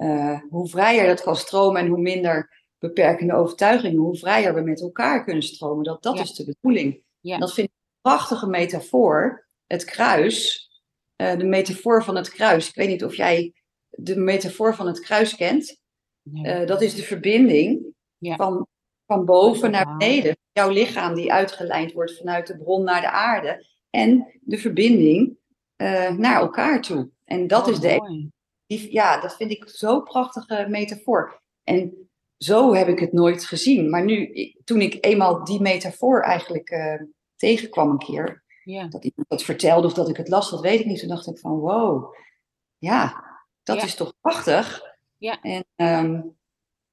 [0.50, 5.24] hoe vrijer dat kan stromen en hoe minder beperkende overtuigingen, hoe vrijer we met elkaar
[5.24, 5.84] kunnen stromen.
[5.84, 7.04] Dat, dat is de bedoeling.
[7.20, 7.38] Ja.
[7.38, 9.48] Dat vind ik een prachtige metafoor.
[9.68, 10.65] Het kruis,
[11.22, 12.68] uh, de metafoor van het kruis.
[12.70, 13.54] Ik weet niet of jij
[13.90, 15.80] de metafoor van het kruis kent.
[16.34, 18.36] Uh, dat is de verbinding ja.
[18.36, 18.68] van,
[19.06, 20.38] van boven naar beneden.
[20.52, 23.66] Jouw lichaam die uitgelijnd wordt vanuit de bron naar de aarde.
[23.90, 25.38] En de verbinding
[26.18, 27.10] naar elkaar toe.
[27.24, 28.30] En dat oh, is de
[28.68, 31.42] die, ja, dat vind ik zo'n prachtige metafoor.
[31.64, 33.90] En zo heb ik het nooit gezien.
[33.90, 34.32] Maar nu,
[34.64, 36.78] toen ik eenmaal die metafoor eigenlijk
[37.36, 38.88] tegenkwam een keer, ja.
[38.88, 41.00] dat iemand dat vertelde of dat ik het las, dat weet ik niet.
[41.00, 42.16] Toen dacht ik van, wow,
[42.78, 43.24] ja,
[43.64, 44.82] dat is toch prachtig.
[45.18, 45.42] Ja.
[45.42, 46.38] En um,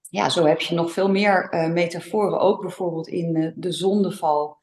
[0.09, 4.57] ja, zo heb je nog veel meer uh, metaforen, ook bijvoorbeeld in uh, de zondeval.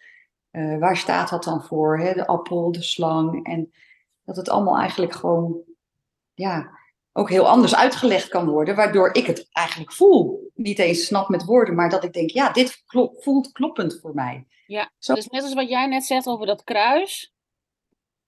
[0.52, 2.00] waar staat dat dan voor?
[2.00, 2.13] Hè?
[2.13, 3.45] De appel, de slang.
[3.45, 3.72] En
[4.24, 5.62] dat het allemaal eigenlijk gewoon
[6.34, 6.80] ja,
[7.13, 10.48] ook heel anders uitgelegd kan worden, waardoor ik het eigenlijk voel.
[10.62, 12.84] Niet eens snap met woorden, maar dat ik denk, ja, dit
[13.19, 14.48] voelt kloppend voor mij.
[14.65, 15.13] Ja, Zo.
[15.13, 17.34] dus net als wat jij net zegt over dat kruis,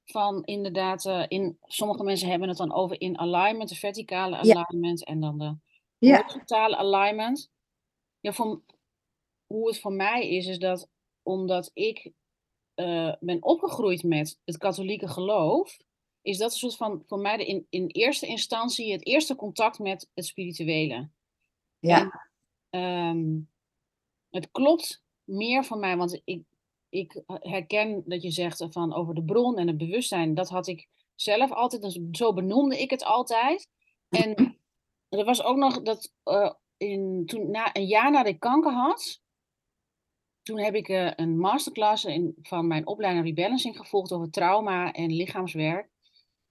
[0.05, 5.05] van inderdaad, uh, in, sommige mensen hebben het dan over in alignment, de verticale alignment
[5.05, 5.55] en dan de
[5.97, 6.17] Ja.
[6.21, 7.49] horizontale alignment.
[8.19, 8.61] Ja, voor,
[9.47, 10.89] hoe het voor mij is, is dat
[11.23, 12.11] omdat ik
[12.73, 15.77] eh, ben opgegroeid met het katholieke geloof,
[16.21, 19.79] is dat een soort van voor mij de in, in eerste instantie het eerste contact
[19.79, 21.09] met het spirituele.
[21.81, 22.29] Ja.
[22.69, 23.39] Ehm,
[24.29, 26.43] het klopt meer van mij, want ik,
[26.89, 30.33] ik herken dat je zegt van over de bron en het bewustzijn.
[30.33, 33.69] Dat had ik zelf altijd, dus zo benoemde ik het altijd.
[34.09, 34.35] En
[35.09, 39.21] er was ook nog dat uh, in, toen, na, een jaar nadat ik kanker had,
[40.41, 45.15] toen heb ik uh, een masterclass in, van mijn opleiding rebalancing gevolgd over trauma en
[45.15, 45.89] lichaamswerk.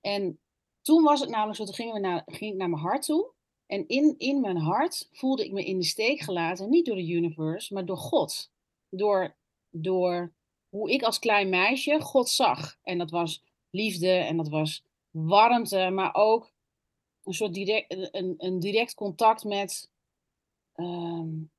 [0.01, 0.41] En
[0.83, 3.33] toen was het namelijk zo, toen gingen we naar, ging ik naar mijn hart toe.
[3.71, 7.09] En in, in mijn hart voelde ik me in de steek gelaten, niet door de
[7.09, 8.51] universe, maar door God.
[8.89, 9.37] Door,
[9.71, 10.33] door
[10.69, 12.79] hoe ik als klein meisje God zag.
[12.83, 16.53] En dat was liefde en dat was warmte, maar ook
[17.25, 19.91] een soort direct, een, een direct contact met,
[20.75, 21.51] um,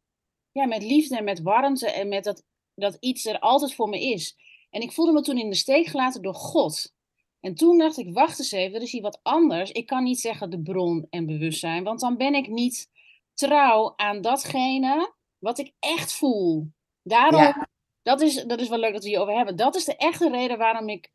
[0.51, 2.43] ja, met liefde en met warmte en met dat,
[2.73, 4.35] dat iets er altijd voor me is.
[4.69, 6.93] En ik voelde me toen in de steek gelaten door God.
[7.41, 9.71] En toen dacht ik, wacht eens even, er is hier wat anders.
[9.71, 12.89] Ik kan niet zeggen de bron en bewustzijn, want dan ben ik niet
[13.33, 16.67] trouw aan datgene wat ik echt voel.
[17.03, 17.69] Daarom, ja.
[18.01, 19.55] dat, is, dat is wel leuk dat we hier over hebben.
[19.55, 21.11] Dat is de echte reden waarom ik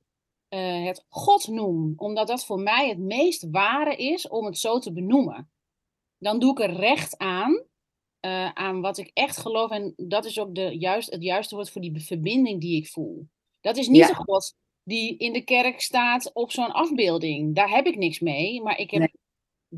[0.49, 1.93] uh, het God noem.
[1.97, 5.51] Omdat dat voor mij het meest ware is om het zo te benoemen.
[6.19, 7.53] Dan doe ik er recht aan,
[8.21, 9.71] uh, aan wat ik echt geloof.
[9.71, 13.29] En dat is ook de, juist, het juiste woord voor die verbinding die ik voel.
[13.61, 14.07] Dat is niet ja.
[14.07, 14.55] de God
[14.87, 17.55] die in de kerk staat op zo'n afbeelding.
[17.55, 19.13] Daar heb ik niks mee, maar ik heb nee.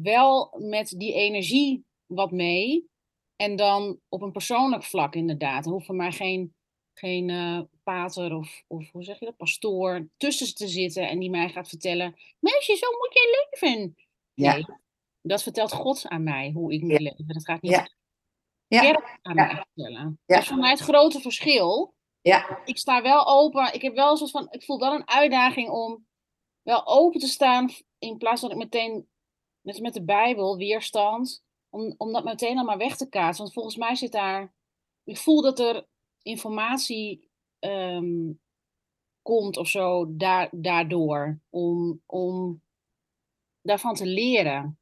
[0.02, 2.88] wel met die energie wat mee.
[3.36, 5.66] En dan op een persoonlijk vlak inderdaad.
[5.66, 6.54] Er hoeft voor mij geen,
[6.94, 11.30] geen uh, pater of, of hoe zeg je dat, pastoor tussen te zitten en die
[11.30, 13.96] mij gaat vertellen: Meisje, zo moet je leven.
[14.34, 14.52] Ja.
[14.52, 14.64] Nee,
[15.22, 16.98] dat vertelt God aan mij hoe ik moet ja.
[16.98, 17.26] leven.
[17.26, 17.88] Dat gaat niet ja.
[18.66, 18.80] ja.
[18.80, 20.20] kerk aan mij vertellen.
[20.26, 21.94] Dat is voor mij het grote verschil.
[22.28, 22.62] Ja.
[22.64, 23.74] Ik sta wel open.
[23.74, 24.46] Ik heb wel een soort van.
[24.50, 26.06] Ik voel wel een uitdaging om
[26.62, 27.70] wel open te staan.
[27.98, 29.08] In plaats dat ik meteen.
[29.60, 31.42] Net met de Bijbel, weerstand.
[31.68, 33.42] Om, om dat meteen allemaal weg te kaatsen.
[33.42, 34.54] Want volgens mij zit daar.
[35.04, 35.86] Ik voel dat er
[36.22, 38.40] informatie um,
[39.22, 41.40] komt of zo daar, daardoor.
[41.50, 42.62] Om, om
[43.60, 44.78] daarvan te leren.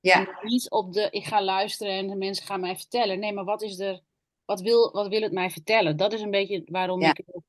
[0.00, 0.26] Ja.
[0.26, 1.08] En niet op de.
[1.10, 3.18] Ik ga luisteren en de mensen gaan mij vertellen.
[3.18, 4.06] Nee, maar wat is er.
[4.48, 5.96] Wat wil, wat wil het mij vertellen?
[5.96, 7.08] Dat is een beetje waarom Ja.
[7.10, 7.42] ik het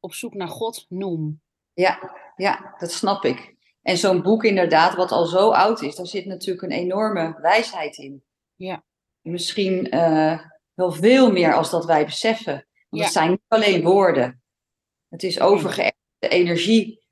[0.00, 1.40] op zoek naar God noem.
[1.72, 3.54] Ja, ja, dat snap ik.
[3.82, 7.96] En zo'n boek inderdaad, wat al zo oud is, daar zit natuurlijk een enorme wijsheid
[7.96, 8.24] in.
[8.54, 8.84] Ja.
[9.20, 10.40] Misschien eh,
[10.74, 12.52] wel veel meer als dat wij beseffen.
[12.54, 13.02] Want Ja.
[13.02, 14.42] het zijn niet alleen woorden.
[15.08, 15.94] Het is overgeërfde
[16.28, 17.02] energie.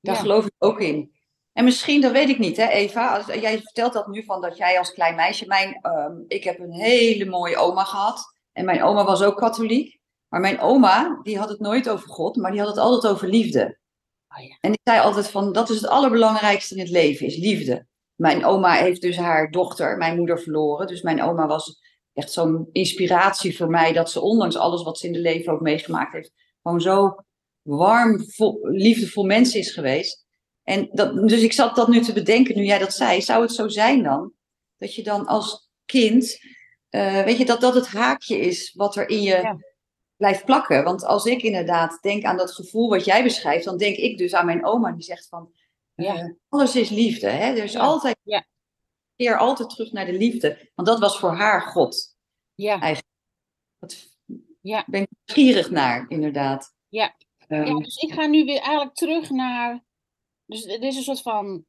[0.00, 0.20] Daar Ja.
[0.20, 1.12] geloof ik ook in.
[1.52, 3.16] En misschien, dat weet ik niet, hè, Eva.
[3.16, 5.46] Als, jij vertelt dat nu van dat jij als klein meisje.
[5.46, 8.33] Mijn, ehm, ik heb een hele mooie oma gehad.
[8.54, 10.00] En mijn oma was ook katholiek.
[10.28, 13.28] Maar mijn oma, die had het nooit over God, maar die had het altijd over
[13.28, 13.78] liefde.
[14.36, 14.56] Oh ja.
[14.60, 17.86] En die zei altijd van, dat is het allerbelangrijkste in het leven, is liefde.
[18.14, 20.86] Mijn oma heeft dus haar dochter, mijn moeder, verloren.
[20.86, 21.80] Dus mijn oma was
[22.12, 25.60] echt zo'n inspiratie voor mij, dat ze ondanks alles wat ze in het leven ook
[25.60, 27.24] meegemaakt heeft, gewoon zo
[27.62, 30.24] warm, vol, liefdevol mens is geweest.
[30.62, 33.22] En dat, dus ik zat dat nu te bedenken, nu jij dat zei.
[33.22, 34.32] Zou het zo zijn dan,
[34.76, 36.38] dat je dan als kind,
[36.94, 39.58] eh, weet je, dat dat het haakje is wat er in je Ja.
[40.16, 40.84] blijft plakken?
[40.84, 44.34] Want als ik inderdaad denk aan dat gevoel wat jij beschrijft, dan denk ik dus
[44.34, 45.52] aan mijn oma, die zegt van,
[45.94, 46.14] Ja.
[46.16, 47.28] eh, alles is liefde.
[47.28, 47.44] Hè?
[47.56, 47.80] Er is Ja.
[47.80, 48.46] altijd, Ja.
[49.16, 50.70] keer altijd terug naar de liefde.
[50.74, 52.16] Want dat was voor haar God.
[52.54, 52.94] Ja.
[53.78, 54.16] Dat
[54.60, 54.84] Ja.
[54.86, 56.74] ben ik nieuwsgierig naar, inderdaad.
[56.88, 57.16] Ja.
[57.48, 59.84] Ehm, Ja, dus ik ga nu weer eigenlijk terug naar.
[60.46, 61.64] Dus het is een soort van.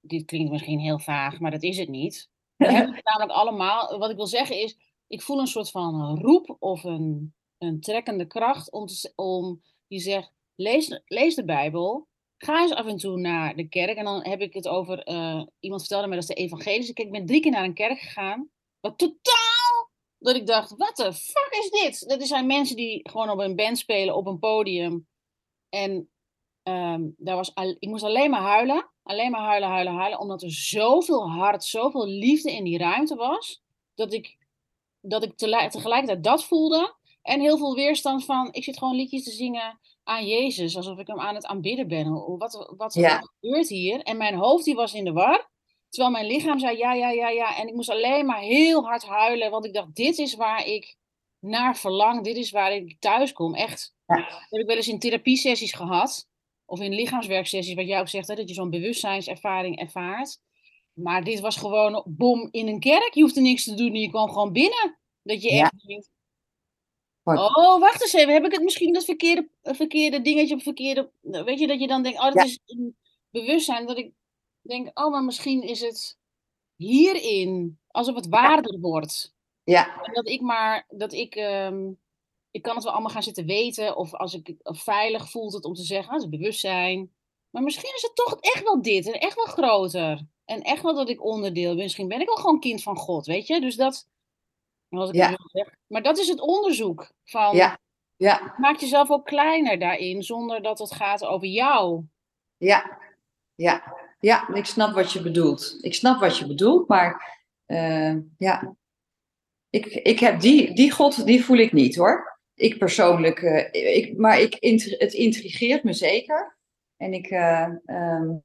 [0.00, 2.30] Dit klinkt misschien heel vaag, maar dat is het niet.
[2.70, 3.98] Hebben namelijk allemaal.
[3.98, 4.76] Wat ik wil zeggen is.
[5.06, 10.32] Ik voel een soort van roep of een, een trekkende kracht om, om die zegt:
[10.54, 12.08] lees, lees de Bijbel.
[12.38, 13.96] Ga eens af en toe naar de kerk.
[13.96, 15.02] En dan heb ik het over.
[15.02, 16.92] eh, iemand vertelde mij dat is de evangelische.
[16.94, 18.50] Ik ben drie keer naar een kerk gegaan.
[18.80, 19.90] Wat totaal.
[20.18, 22.08] Dat ik dacht: wat de fuck is dit?
[22.08, 25.08] Dat zijn mensen die gewoon op een band spelen op een podium.
[25.68, 26.10] En
[26.62, 28.91] ehm, daar was ik moest alleen maar huilen.
[29.02, 30.18] Alleen maar huilen, huilen, huilen.
[30.18, 33.62] Omdat er zoveel hart, zoveel liefde in die ruimte was.
[33.94, 34.36] Dat ik,
[35.00, 36.94] dat ik tegelijkertijd dat voelde.
[37.22, 40.76] En heel veel weerstand van, ik zit gewoon liedjes te zingen aan Jezus.
[40.76, 42.36] Alsof ik hem aan het aanbidden ben.
[42.38, 43.20] Wat, wat, Ja.
[43.40, 44.00] gebeurt hier?
[44.00, 45.50] En mijn hoofd die was in de war.
[45.88, 47.56] Terwijl mijn lichaam zei ja, ja, ja, ja.
[47.56, 49.50] En ik moest alleen maar heel hard huilen.
[49.50, 50.96] Want ik dacht, dit is waar ik
[51.38, 52.24] naar verlang.
[52.24, 53.54] Dit is waar ik thuis kom.
[53.54, 53.94] Echt.
[54.06, 54.16] Ja.
[54.16, 56.28] Dat heb ik wel eens in therapiesessies gehad.
[56.72, 60.38] Of in lichaamswerksessies, wat jij ook zegt, hè, dat je zo'n bewustzijnservaring ervaart.
[60.92, 63.14] Maar dit was gewoon bom in een kerk.
[63.14, 64.98] Je hoefde niks te doen en je kwam gewoon binnen.
[65.22, 65.62] Dat je Ja.
[65.62, 66.10] echt denkt,
[67.24, 71.10] oh, wacht eens even, heb ik het misschien dat verkeerde, verkeerde dingetje op verkeerde...
[71.20, 72.44] Weet je, dat je dan denkt, oh, dat Ja.
[72.44, 72.96] is een
[73.30, 73.86] bewustzijn.
[73.86, 74.12] Dat ik
[74.60, 76.18] denk, oh, maar misschien is het
[76.76, 79.34] hierin, alsof het waarder wordt.
[79.64, 81.90] Ja, En dat ik maar, dat ik, ehm,
[82.52, 83.96] ik kan het wel allemaal gaan zitten weten.
[83.96, 87.12] Of als ik of veilig voelt het om te zeggen, ah, het is bewustzijn.
[87.50, 90.26] Maar misschien is het toch echt wel dit en echt wel groter.
[90.44, 91.82] En echt wel dat ik onderdeel ben.
[91.82, 93.60] Misschien ben ik wel gewoon kind van God, weet je?
[93.60, 94.08] Dus dat,
[94.88, 95.28] als ik Ja.
[95.28, 95.74] zo zeg.
[95.86, 97.78] Maar dat is het onderzoek van, ja,
[98.16, 102.02] ja, maak jezelf ook kleiner daarin, zonder dat het gaat over jou.
[102.56, 102.98] ja,
[103.54, 104.00] ja.
[104.20, 105.78] Ja, ik snap wat je bedoelt.
[105.80, 108.74] Ik snap wat je bedoelt, maar eh, ja.
[109.70, 112.31] Ik, ik heb die, die God, die voel ik niet hoor.
[112.54, 114.56] Ik persoonlijk, eh, ik, maar ik,
[114.98, 116.58] het intrigeert me zeker.
[116.96, 118.36] En ik eh, ehm,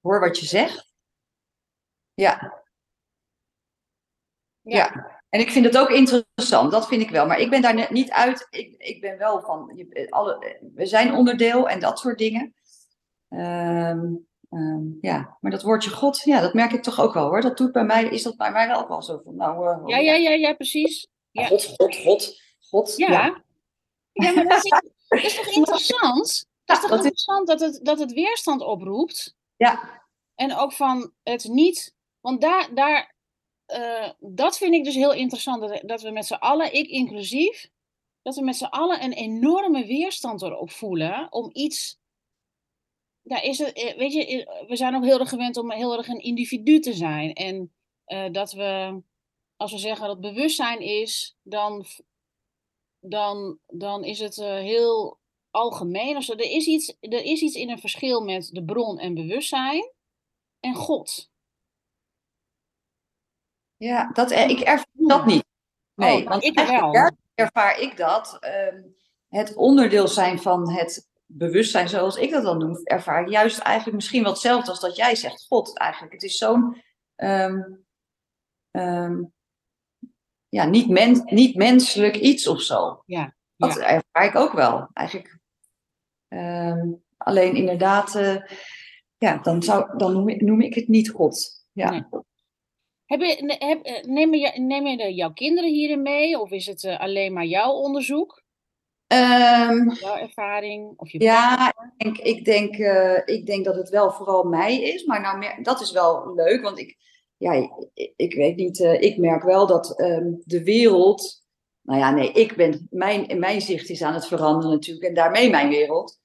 [0.00, 0.92] hoor wat je zegt.
[2.14, 2.62] Ja,
[4.62, 5.10] ja.
[5.28, 7.26] En ik vind het ook interessant, dat vind ik wel.
[7.26, 8.46] Maar ik ben daar net niet uit.
[8.50, 12.54] Ik, ik ben wel van, je, alle, we zijn onderdeel en dat soort dingen.
[13.28, 14.14] Ehm,
[14.50, 17.40] ehm, ja, maar dat woordje God, ja, dat merk ik toch ook wel hoor.
[17.40, 19.82] Dat doet bij mij, is dat bij mij wel ook wel zo van, nou, eh,
[19.86, 21.08] Ja, ja, ja, ja, precies.
[21.30, 21.46] ja.
[21.46, 22.41] God, God, God,
[22.72, 22.96] God.
[22.96, 23.10] Ja.
[23.10, 23.42] ja.
[24.12, 24.70] Ja, maar dat is,
[25.08, 26.46] dat is toch interessant?
[26.64, 29.36] Dat is toch dat is- interessant dat het, dat het weerstand oproept?
[29.56, 30.02] Ja.
[30.34, 31.94] En ook van het niet.
[32.20, 33.14] Want daar, daar,
[33.66, 35.60] eh, dat vind ik dus heel interessant.
[35.60, 37.70] Dat, dat we met z'n allen, ik inclusief,
[38.22, 41.98] dat we met z'n allen een enorme weerstand erop voelen om iets.
[43.22, 45.96] Daar is het, eh, weet je, eh, we zijn ook heel erg gewend om heel
[45.96, 47.32] erg een individu te zijn.
[47.32, 47.72] En
[48.32, 49.00] dat we,
[49.56, 51.86] als we zeggen dat bewustzijn is, dan,
[53.02, 55.18] dan, dan is het eh, heel
[55.50, 56.22] algemeen.
[56.22, 56.32] Zo.
[56.32, 59.92] Er, is iets, er is iets in een verschil met de bron en bewustzijn
[60.60, 61.30] en God.
[63.76, 65.44] Ja, dat, eh, ik ervaar dat niet.
[65.94, 66.92] Nee, Oh, want ik wel.
[66.94, 68.36] er- ervaar ik dat.
[68.40, 68.82] ehm,
[69.28, 73.96] het onderdeel zijn van het bewustzijn, zoals ik dat dan noem, ervaar ik juist eigenlijk
[73.96, 75.46] misschien wel hetzelfde als dat jij zegt.
[75.46, 76.12] God, eigenlijk.
[76.12, 76.82] Het is zo'n.
[77.14, 77.60] ehm,
[78.70, 79.22] ehm,
[80.52, 80.88] ja, niet,
[81.24, 83.02] niet menselijk iets of zo.
[83.06, 84.88] Ja, Dat ervaar ik ook wel.
[84.92, 85.38] Eigenlijk.
[86.28, 88.36] Ehm, alleen inderdaad, eh,
[89.18, 91.64] ja, dan, zou, dan noem, ik, noem ik het niet God.
[91.72, 91.90] Ja.
[91.90, 92.04] Nee.
[93.04, 96.38] Heb je, heb, nemen, je, nemen de, jouw kinderen hierin mee?
[96.38, 98.42] Of is het eh, alleen maar jouw onderzoek,
[99.06, 100.92] Ehm, jouw ervaring?
[100.96, 104.82] Of je Ja, ik denk, ik, denk, eh, ik denk dat het wel vooral mij
[104.82, 105.04] is.
[105.04, 106.96] Maar nou, dat is wel leuk, want ik,
[107.42, 111.42] ja, ik, ik weet niet, eh, ik merk wel dat ehm, de wereld.
[111.82, 115.50] Nou ja, nee, ik ben, mijn, mijn zicht is aan het veranderen natuurlijk en daarmee
[115.50, 116.20] mijn wereld.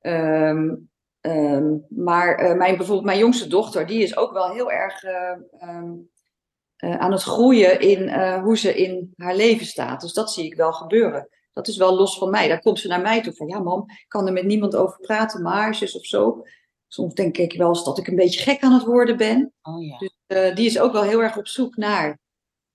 [0.00, 0.74] Ehm,
[1.20, 5.36] ehm, maar eh, mijn, bijvoorbeeld mijn jongste dochter, die is ook wel heel erg eh,
[6.76, 10.00] aan het groeien in hoe ze in haar leven staat.
[10.00, 11.28] Dus dat zie ik wel gebeuren.
[11.52, 12.48] Dat is wel los van mij.
[12.48, 15.00] Daar komt ze naar mij toe van, ja mam, ik kan er met niemand over
[15.00, 16.42] praten, maar zus of zo.
[16.88, 19.52] Soms denk ik wel eens dat ik een beetje gek aan het worden ben.
[19.62, 19.98] Oh ja.
[19.98, 22.18] Dus eh, die is ook wel heel erg op zoek naar.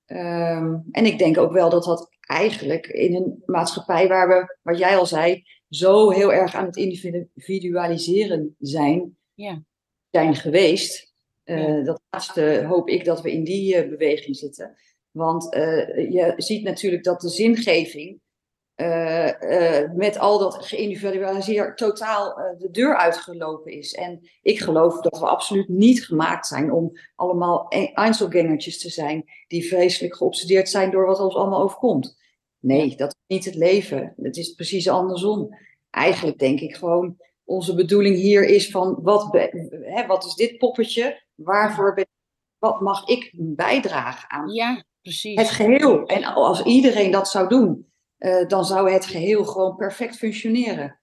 [0.05, 4.77] Ehm, en ik denk ook wel dat dat eigenlijk in een maatschappij waar we, wat
[4.77, 9.63] jij al zei, zo heel erg aan het individualiseren zijn, Ja.
[10.09, 11.13] zijn geweest.
[11.43, 11.83] Eh, Ja.
[11.83, 14.75] Dat laatste hoop ik dat we in die eh, beweging zitten.
[15.11, 15.43] Want
[16.09, 18.19] je ziet natuurlijk dat de zingeving
[18.75, 23.93] eh, eh, met al dat geïndividualiseerd totaal eh, de deur uitgelopen is.
[23.93, 29.23] En ik geloof dat we absoluut niet gemaakt zijn om allemaal e- Einzelgangertjes te zijn
[29.47, 32.17] die vreselijk geobsedeerd zijn door wat ons allemaal overkomt.
[32.59, 34.13] Nee, dat is niet het leven.
[34.21, 35.49] Het is precies andersom.
[35.89, 39.27] Eigenlijk denk ik gewoon, onze bedoeling hier is van, wat,
[39.81, 41.23] hè, wat is dit poppetje?
[41.35, 42.07] Waarvoor ben,
[42.57, 45.39] wat mag ik bijdragen aan ja, precies.
[45.39, 46.05] het geheel.
[46.05, 50.99] En als iedereen dat zou doen, eh, dan zou het geheel gewoon perfect functioneren.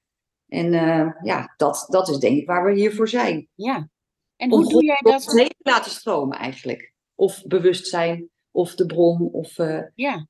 [0.49, 3.49] En eh, ja, dat, dat is denk ik waar we hier voor zijn.
[3.55, 3.89] Ja.
[4.37, 5.23] En Om hoe doe jij dat?
[5.23, 6.93] te laten stromen eigenlijk.
[7.15, 9.29] Of bewustzijn, of de bron.
[9.33, 10.27] Of, eh, Ja,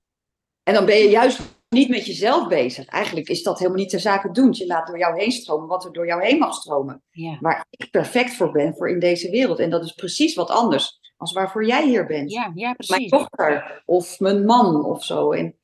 [0.63, 2.87] En dan ben je juist niet met jezelf bezig.
[2.87, 4.53] Eigenlijk is dat helemaal niet de zaak het doen.
[4.53, 7.03] Je laat door jou heen stromen wat er door jou heen mag stromen.
[7.11, 9.59] ja, Waar ik perfect voor ben voor in deze wereld.
[9.59, 13.11] En dat is precies wat anders als waarvoor jij hier bent ja, ja, mijn precies.
[13.11, 15.33] dochter of mijn man of zo.
[15.33, 15.57] En,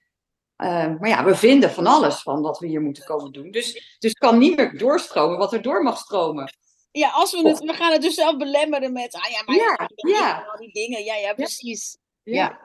[0.58, 3.50] eh, maar ja, we vinden van alles van wat we hier moeten komen doen.
[3.50, 6.52] Dus, dus het kan niet meer doorstromen wat er door mag stromen.
[6.90, 9.88] Ja, als we het, we gaan het dus zelf belemmeren met, ah ja, maar Ja,
[9.96, 10.46] ja.
[10.52, 11.04] al die dingen.
[11.04, 11.98] Ja, ja, precies.
[12.22, 12.60] Ja.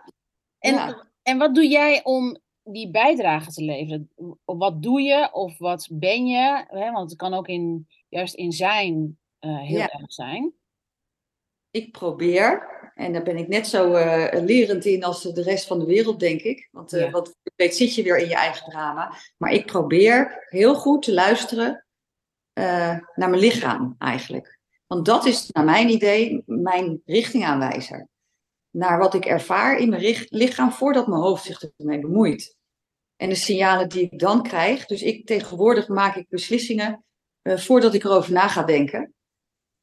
[0.59, 1.07] En, Ja.
[1.23, 4.11] en wat doe jij om die bijdrage te leveren.
[4.45, 6.65] Wat doe je of wat ben je?
[6.67, 6.91] Hè?
[6.91, 10.53] Want het kan ook in, juist in zijn uh, heel erg zijn.
[11.71, 15.79] Ik probeer, en daar ben ik net zo eh, lerend in als de rest van
[15.79, 16.67] de wereld, denk ik.
[16.71, 17.09] Want, Ja.
[17.09, 19.13] want je weet, zit je weer in je eigen drama.
[19.37, 21.85] Maar ik probeer heel goed te luisteren
[22.53, 24.59] eh, naar mijn lichaam eigenlijk.
[24.87, 28.07] Want dat is naar mijn idee mijn richtingaanwijzer.
[28.69, 32.55] Naar wat ik ervaar in mijn lichaam voordat mijn hoofd zich ermee bemoeit.
[33.15, 34.85] En de signalen die ik dan krijg.
[34.85, 37.05] Dus ik tegenwoordig maak ik beslissingen
[37.43, 39.13] voordat ik erover na ga denken.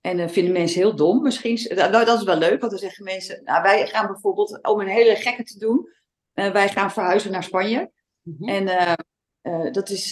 [0.00, 1.74] En dan vinden mensen heel dom misschien.
[1.74, 3.44] Nou, dat is wel leuk, want dan zeggen mensen...
[3.44, 5.88] Nou, wij gaan bijvoorbeeld, om een hele gekke te doen...
[6.32, 7.90] eh, wij gaan verhuizen naar Spanje.
[8.22, 8.48] Mhm.
[8.48, 8.68] En
[9.40, 10.10] eh, dat is...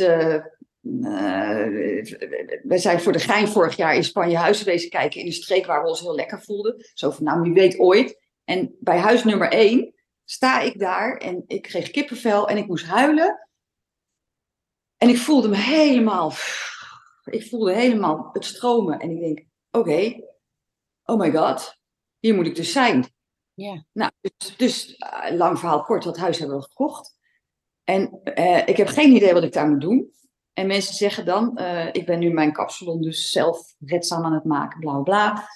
[2.62, 5.20] wij zijn voor de gein vorig jaar in Spanje huizen wezen kijken...
[5.20, 6.76] in een streek waar we ons heel lekker voelden.
[6.94, 8.26] Zo van, nou, wie weet ooit.
[8.44, 11.16] En bij huis nummer één sta ik daar...
[11.16, 13.48] en ik kreeg kippenvel en ik moest huilen.
[14.96, 16.32] En ik voelde me helemaal...
[17.24, 18.98] Ik voelde helemaal het stromen.
[18.98, 20.20] En ik denk, oké,
[21.04, 21.78] oh my god,
[22.18, 23.16] hier moet ik dus zijn.
[23.58, 23.84] Ja.
[23.92, 27.16] Nou, dus, dus eh, lang verhaal kort, dat huis hebben we gekocht.
[27.84, 30.12] En eh, ik heb geen idee wat ik daar moet doen.
[30.52, 34.44] En mensen zeggen dan, eh, ik ben nu mijn kapsalon dus zelf redzaam aan het
[34.44, 35.48] maken, bla bla.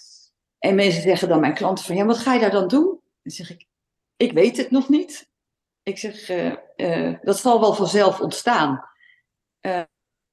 [0.59, 3.01] En mensen zeggen dan, mijn klanten van, ja, wat ga je daar dan doen?
[3.23, 3.67] Dan zeg ik,
[4.17, 5.31] ik weet het nog niet.
[5.83, 6.27] Ik zeg,
[7.23, 8.85] dat zal wel vanzelf ontstaan.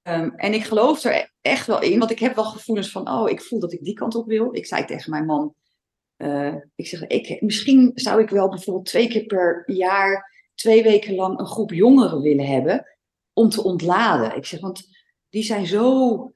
[0.01, 3.09] Eh, Ehm, en ik geloof er echt wel in, want ik heb wel gevoelens van,
[3.09, 4.55] oh, ik voel dat ik die kant op wil.
[4.55, 5.55] Ik zei tegen mijn man,
[6.15, 11.15] eh, ik zeg, ik, misschien zou ik wel bijvoorbeeld twee keer per jaar, twee weken
[11.15, 12.85] lang een groep jongeren willen hebben
[13.33, 14.35] om te ontladen.
[14.35, 14.87] Ik zeg, want
[15.29, 16.31] die zijn zo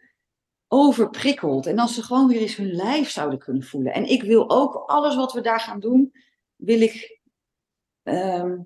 [0.67, 1.65] overprikkeld.
[1.65, 3.93] En als ze gewoon weer eens hun lijf zouden kunnen voelen.
[3.93, 6.11] En ik wil ook alles wat we daar gaan doen,
[6.55, 7.21] wil ik
[8.03, 8.57] ehm,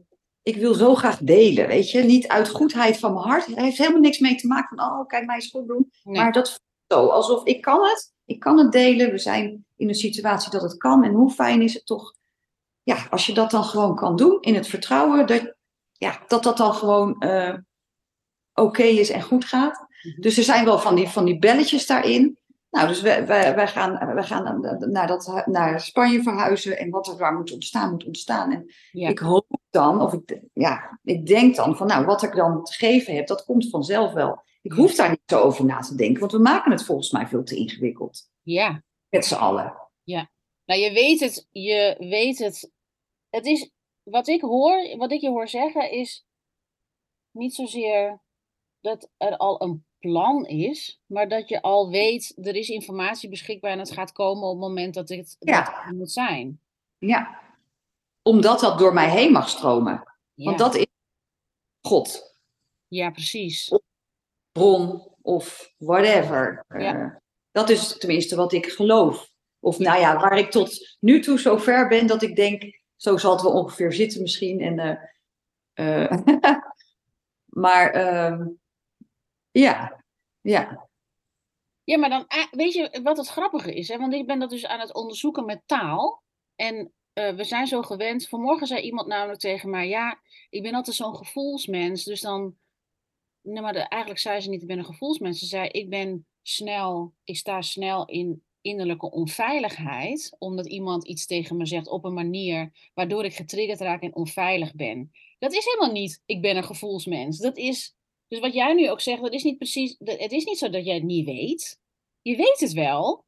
[0.47, 2.03] ik wil zo graag delen, weet je.
[2.03, 3.45] Niet uit goedheid van mijn hart.
[3.45, 5.91] Het heeft helemaal niks mee te maken van, oh, kijk mij eens goed doen.
[6.03, 6.21] Nee.
[6.21, 8.13] Maar dat zo, alsof ik kan het.
[8.25, 9.11] Ik kan het delen.
[9.11, 11.03] We zijn in een situatie dat het kan.
[11.03, 12.13] En hoe fijn is het toch,
[12.83, 15.55] ja, als je dat dan gewoon kan doen in het vertrouwen, dat
[15.91, 17.53] ja, dat, dat dan gewoon eh,
[18.53, 19.85] oké is en goed gaat.
[20.01, 20.21] Mhm.
[20.21, 22.39] Dus er zijn wel van die, van die belletjes daarin.
[22.77, 24.59] Nou, dus wij, wij, wij gaan, wij gaan
[24.91, 26.77] naar, dat, hu- naar Spanje verhuizen.
[26.77, 28.51] En wat er daar moet ontstaan, moet ontstaan.
[28.51, 29.09] En Ja.
[29.09, 32.73] ik hoop dan, of ik, ja, ik denk dan van, nou, wat ik dan te
[32.73, 34.41] geven heb, dat komt vanzelf wel.
[34.61, 37.27] Ik hoef daar niet zo over na te denken, want we maken het volgens mij
[37.27, 38.29] veel te ingewikkeld.
[38.41, 38.83] ja.
[39.09, 39.73] Met z'n allen.
[40.65, 42.71] Nou, je weet het, je weet het.
[43.29, 43.71] Het is,
[44.03, 46.25] wat ik hoor, wat ik je hoor zeggen, is
[47.31, 48.21] niet zozeer
[48.81, 53.71] dat er al een plan is, maar dat je al weet, er is informatie beschikbaar
[53.71, 55.63] en het gaat komen op het moment dat het, Ja.
[55.63, 56.59] dat het moet zijn.
[56.97, 57.41] Ja.
[58.21, 60.03] Omdat dat door mij heen mag stromen.
[60.33, 60.85] Ja, Want dat is
[61.81, 62.35] God,
[62.87, 63.79] ja precies.
[64.51, 66.65] bron of whatever.
[66.67, 66.95] Ja.
[66.95, 67.15] Eh,
[67.51, 69.29] dat is tenminste wat ik geloof.
[69.59, 73.17] Of nou ja, waar ik tot nu toe zo ver ben dat ik denk, zo
[73.17, 74.61] zal het wel ongeveer zitten misschien.
[74.61, 74.79] En,
[75.73, 76.17] eh, eh,
[77.63, 78.47] maar ehm,
[79.59, 80.03] ja,
[80.41, 80.89] ja,
[81.83, 83.87] Ja, maar dan, ah, weet je wat het grappige is?
[83.87, 83.97] Hè?
[83.97, 86.23] Want ik ben dat dus aan het onderzoeken met taal.
[86.55, 88.27] En eh, we zijn zo gewend.
[88.27, 92.03] Vanmorgen zei iemand namelijk tegen mij: Ja, ik ben altijd zo'n gevoelsmens.
[92.03, 92.55] Dus dan.
[93.41, 95.39] Nee, maar eigenlijk zei ze niet: Ik ben een gevoelsmens.
[95.39, 97.13] Ze zei: Ik ben snel.
[97.23, 100.35] Ik sta snel in innerlijke onveiligheid.
[100.37, 102.91] Omdat iemand iets tegen me zegt op een manier.
[102.93, 105.11] waardoor ik getriggerd raak en onveilig ben.
[105.39, 107.37] Dat is helemaal niet: Ik ben een gevoelsmens.
[107.37, 107.96] Dat is.
[108.27, 109.95] Dus wat jij nu ook zegt, dat is niet precies.
[109.99, 111.79] dat- Het is niet zo dat jij het niet weet.
[112.21, 113.25] Je weet het wel.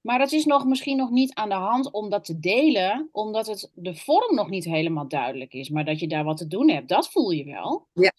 [0.00, 3.46] Maar het is nog misschien nog niet aan de hand om dat te delen, omdat
[3.46, 5.68] het de vorm nog niet helemaal duidelijk is.
[5.68, 7.86] Maar dat je daar wat te doen hebt, dat voel je wel.
[7.92, 8.12] ja,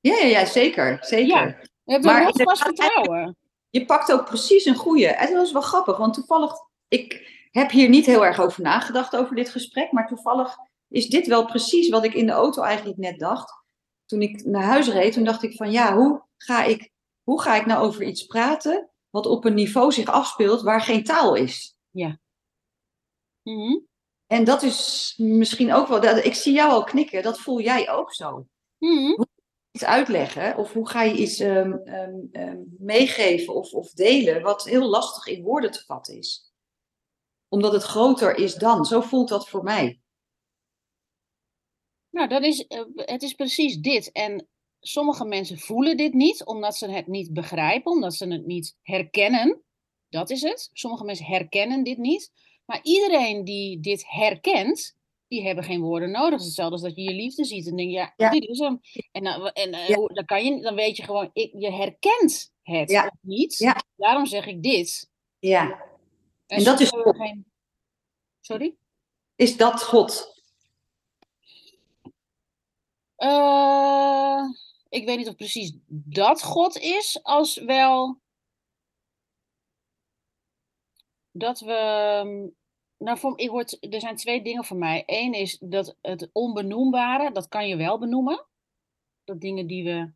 [0.00, 1.26] ja, ja zeker, zeker.
[1.36, 1.46] Ja.
[1.84, 3.36] Je hebt Maar een inderdaad, vertrouwen.
[3.70, 5.06] Je pakt ook precies een goede.
[5.06, 6.52] En dat was wel grappig, want toevallig,
[6.88, 10.56] ik heb hier niet heel erg over nagedacht over dit gesprek, maar toevallig
[10.88, 13.61] is dit wel precies wat ik in de auto eigenlijk net dacht.
[14.12, 16.90] Toen ik naar huis reed, toen dacht ik van ja, hoe ga ik,
[17.22, 21.04] hoe ga ik nou over iets praten wat op een niveau zich afspeelt waar geen
[21.04, 21.76] taal is?
[23.42, 23.78] Mhm.
[24.26, 28.14] En dat is misschien ook wel, ik zie jou al knikken, dat voel jij ook
[28.14, 28.46] zo.
[28.78, 29.22] Mhm.
[29.70, 34.64] Iets uitleggen of hoe ga je iets ehm, ehm, ehm, meegeven of, of delen wat
[34.64, 36.52] heel lastig in woorden te vatten is.
[37.48, 38.84] Omdat het groter is dan.
[38.84, 40.01] Zo voelt dat voor mij.
[42.12, 44.12] Nou, dat is, eh, het is precies dit.
[44.12, 44.48] En
[44.80, 49.62] sommige mensen voelen dit niet, omdat ze het niet begrijpen, omdat ze het niet herkennen.
[50.08, 50.70] Dat is het.
[50.72, 52.30] Sommige mensen herkennen dit niet.
[52.64, 54.96] Maar iedereen die dit herkent,
[55.28, 56.42] die hebben geen woorden nodig.
[56.42, 58.30] Hetzelfde als dat je je liefde ziet en denk je, ja, Ja.
[58.30, 58.80] dit is hem.
[59.12, 59.96] En, dan, en eh, Ja.
[60.06, 63.12] dan, kan je, dan weet je gewoon, ik, je herkent het Ja.
[63.20, 63.74] niet.
[63.96, 65.10] Daarom zeg ik dit.
[65.38, 65.84] Ja.
[66.46, 67.44] En dat soms is geen...
[68.40, 68.74] Sorry?
[69.36, 70.31] Is dat God?
[73.22, 74.42] Eh,
[74.88, 78.20] ik weet niet of precies dat God is, als wel
[81.30, 82.52] dat we.
[82.96, 85.02] Nou, voor, ik word, er zijn twee dingen voor mij.
[85.06, 88.46] Eén is dat het onbenoembare, dat kan je wel benoemen.
[89.24, 90.12] Dat dingen die we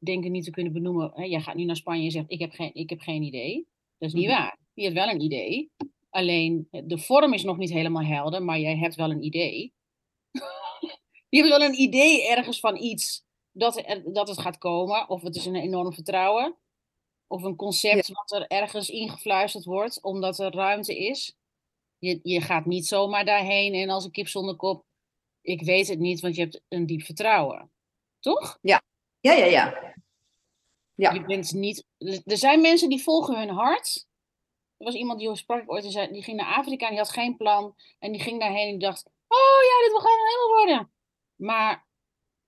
[0.00, 1.10] denken niet te kunnen benoemen.
[1.14, 3.66] Hè, jij gaat nu naar Spanje en zegt: ik heb, geen, ik heb geen idee.
[3.98, 4.36] Dat is niet Mhm.
[4.38, 4.58] waar.
[4.74, 5.70] Je hebt wel een idee.
[6.10, 9.72] Alleen eh, de vorm is nog niet helemaal helder, maar jij hebt wel een idee.
[11.32, 15.08] Je hebt wel een idee ergens van iets dat, er, dat het gaat komen.
[15.08, 16.56] Of het is een enorm vertrouwen.
[17.26, 21.36] Of een concept wat er ergens ingefluisterd wordt, omdat er ruimte is.
[21.98, 24.84] Je, je gaat niet zomaar daarheen en als een kip zonder kop.
[25.40, 27.70] Ik weet het niet, want je hebt een diep vertrouwen.
[28.20, 28.58] Toch?
[29.20, 29.94] Ja, ja, ja.
[30.94, 31.12] Ja.
[31.12, 31.84] Je bent niet.
[32.24, 34.06] Er zijn mensen die volgen hun hart.
[34.76, 37.00] Er was iemand die sprak ik ooit en zei, die ging naar Afrika en die
[37.00, 37.74] had geen plan.
[37.98, 40.61] En die ging daarheen en die dacht, oh ja, dit wil gaan helemaal.
[41.42, 41.86] Maar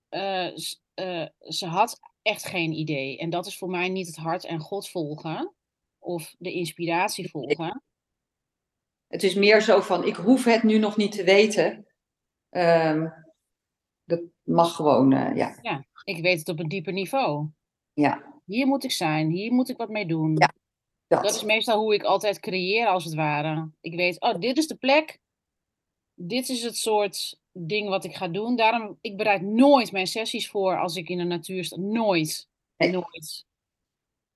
[0.09, 0.47] eh,
[0.93, 3.17] eh, ze had echt geen idee.
[3.17, 5.53] En dat is voor mij niet het hart en God volgen.
[5.99, 7.83] Of de inspiratie volgen.
[9.07, 11.87] Het is meer zo van, ik hoef het nu nog niet te weten.
[12.49, 13.09] Ehm,
[14.03, 15.85] dat mag gewoon, eh, ja.
[16.03, 17.49] Ik weet het op een dieper niveau.
[17.93, 20.35] Ja, Hier moet ik zijn, hier moet ik wat mee doen.
[20.37, 20.53] Ja,
[21.07, 21.23] dat.
[21.23, 23.69] Dat is meestal hoe ik altijd creëer, als het ware.
[23.81, 25.19] Ik weet, oh, dit is de plek.
[26.13, 28.55] Dit is het soort ding wat ik ga doen.
[28.55, 31.75] Daarom, ik bereid nooit mijn sessies voor als ik in de natuur sta.
[31.79, 32.47] Nooit.
[32.77, 32.91] Nee.
[32.91, 33.45] Nooit.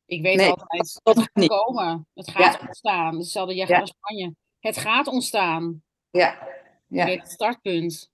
[0.05, 1.49] Ik weet Nee, altijd, dat het gaat niet.
[1.49, 2.07] komen.
[2.13, 2.59] Het gaat Ja.
[2.67, 3.17] ontstaan.
[3.17, 3.75] Hetzelfde, jij Ja.
[3.75, 4.35] gaat naar Spanje.
[4.59, 5.83] Het gaat ontstaan.
[6.09, 6.47] Ja,
[6.87, 8.09] Je ja, weet het startpunt.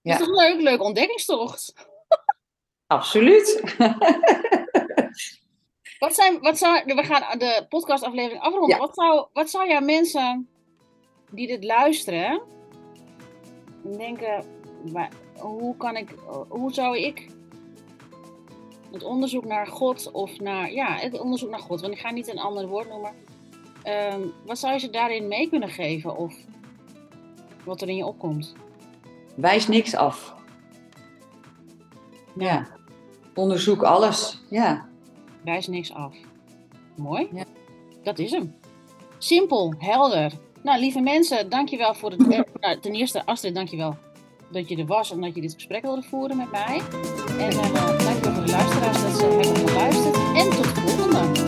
[0.00, 0.12] Ja.
[0.18, 0.60] Dat is toch leuk?
[0.60, 1.72] Leuk ontdekkingstocht.
[2.86, 3.62] absoluut.
[5.98, 8.78] Wat zijn, wat zou, we gaan de podcastaflevering afronden.
[8.78, 10.48] Wat, zou, wat zou jouw mensen
[11.30, 12.42] die dit luisteren
[13.90, 14.44] denken,
[15.38, 16.14] hoe kan ik,
[16.48, 17.26] hoe zou ik
[18.92, 22.28] het onderzoek naar God of naar, ja, het onderzoek naar God, want ik ga niet
[22.28, 23.14] een ander woord noemen.
[23.82, 26.34] Ehm, wat zou je ze daarin mee kunnen geven of
[27.64, 28.54] wat er in je opkomt?
[29.34, 30.34] Wijs niks af.
[32.34, 32.66] Ja.
[33.34, 34.40] Onderzoek alles.
[34.50, 34.88] Ja.
[35.44, 36.16] Wijs niks af.
[36.96, 37.28] Mooi.
[37.32, 37.44] Ja.
[38.02, 38.54] Dat is hem.
[39.18, 40.32] Simpel, helder.
[40.66, 42.28] Nou, lieve mensen, dankjewel voor het...
[42.28, 43.96] Eh, nou, ten eerste, Astrid, dankjewel
[44.48, 46.80] dat je er was en dat je dit gesprek wilde voeren met mij.
[47.38, 50.16] En uh, dankjewel voor de luisteraars dat ze hebben geluisterd.
[50.16, 51.45] En tot de volgende.